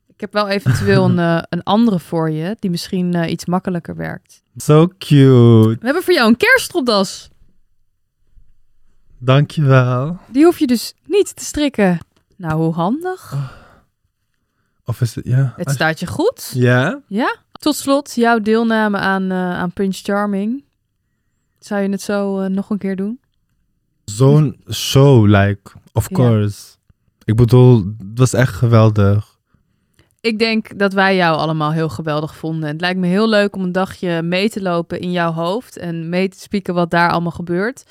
ik 0.07 0.21
heb 0.21 0.33
wel 0.33 0.49
eventueel 0.49 1.05
een, 1.05 1.19
eh, 1.19 1.43
een 1.49 1.63
andere 1.63 1.99
voor 1.99 2.31
je, 2.31 2.57
die 2.59 2.71
misschien 2.71 3.15
eh, 3.15 3.31
iets 3.31 3.45
makkelijker 3.47 3.97
werkt. 3.97 4.43
So 4.57 4.89
cute. 4.99 5.77
We 5.81 5.85
hebben 5.85 6.03
voor 6.03 6.15
jou 6.15 6.29
een 6.29 6.37
kerststropdas. 6.37 7.29
Dankjewel. 9.19 10.19
Die 10.31 10.45
hoef 10.45 10.59
je 10.59 10.67
dus 10.67 10.95
niet 11.05 11.37
te 11.37 11.45
strikken. 11.45 11.99
Nou, 12.37 12.55
hoe 12.63 12.75
handig. 12.75 13.35
Of 14.85 15.01
is 15.01 15.15
het, 15.15 15.25
ja? 15.27 15.53
Het 15.57 15.71
staat 15.71 16.01
je 16.01 16.07
goed. 16.07 16.51
Ja? 16.55 17.01
Ja. 17.07 17.37
Tot 17.53 17.75
slot, 17.77 18.15
jouw 18.15 18.39
deelname 18.39 18.99
aan, 18.99 19.31
eh, 19.31 19.59
aan 19.59 19.73
Prince 19.73 20.03
Charming. 20.05 20.65
Zou 21.59 21.83
je 21.83 21.89
het 21.89 22.03
zo 22.03 22.41
eh, 22.41 22.51
nog 22.51 22.71
een 22.71 22.79
keer 22.79 22.97
doen? 22.97 23.21
Zo'n 24.05 24.61
show, 24.71 25.27
like, 25.27 25.71
of 25.99 26.09
course. 26.09 26.77
Ik 27.25 27.37
bedoel, 27.37 27.77
het 27.99 28.19
was 28.19 28.33
echt 28.33 28.55
geweldig. 28.55 29.39
Ik 30.21 30.39
denk 30.39 30.79
dat 30.79 30.93
wij 30.93 31.17
jou 31.17 31.37
allemaal 31.37 31.73
heel 31.73 31.89
geweldig 31.89 32.37
vonden. 32.37 32.69
Het 32.69 32.81
lijkt 32.81 32.99
me 32.99 33.07
heel 33.07 33.29
leuk 33.29 33.57
om 33.57 33.63
een 33.63 33.73
dagje 33.73 34.23
mee 34.23 34.51
te 34.51 34.63
lopen 34.63 35.01
in 35.01 35.13
jouw 35.13 35.33
hoofd 35.33 35.77
en 35.77 36.09
mee 36.09 36.29
te 36.29 36.41
spieken 36.41 36.75
wat 36.75 36.91
daar 36.91 37.11
allemaal 37.11 37.31
gebeurt. 37.31 37.85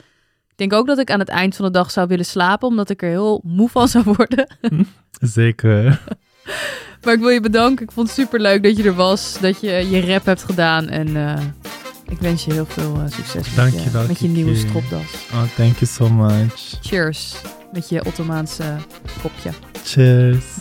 Ik 0.48 0.58
denk 0.58 0.74
ook 0.74 0.88
dat 0.88 0.98
ik 0.98 1.12
aan 1.12 1.20
het 1.20 1.30
eind 1.30 1.56
van 1.56 1.65
de 1.65 1.72
dag 1.72 1.91
zou 1.91 2.08
willen 2.08 2.26
slapen, 2.26 2.67
omdat 2.67 2.89
ik 2.89 3.02
er 3.02 3.10
heel 3.10 3.41
moe 3.43 3.70
van 3.70 3.88
zou 3.88 4.04
worden. 4.04 4.58
Zeker. 5.20 5.84
Maar 7.04 7.13
ik 7.13 7.20
wil 7.20 7.30
je 7.30 7.41
bedanken. 7.41 7.86
Ik 7.86 7.91
vond 7.91 8.08
het 8.08 8.17
super 8.17 8.39
leuk 8.39 8.63
dat 8.63 8.78
je 8.78 8.84
er 8.84 8.96
was, 8.96 9.38
dat 9.39 9.62
je 9.62 9.70
je 9.89 10.06
rap 10.06 10.26
hebt 10.26 10.43
gedaan 10.43 10.88
en 10.88 11.15
eh, 11.15 11.43
ik 12.10 12.20
wens 12.20 12.46
je 12.46 12.54
heel 12.54 12.65
veel 12.65 12.96
eh, 12.96 13.12
succes 13.12 13.56
met, 13.56 13.84
je, 13.84 14.06
met 14.08 14.20
je 14.20 14.28
nieuwe 14.28 14.56
stropdas. 14.56 15.13
Oh, 15.34 15.43
thank 15.56 15.78
you 15.78 15.86
so 15.86 16.10
much. 16.10 16.78
Cheers 16.82 17.36
met 17.71 17.89
je 17.89 18.06
Ottomaanse 18.06 18.75
kopje. 19.21 19.49
Cheers. 19.84 20.57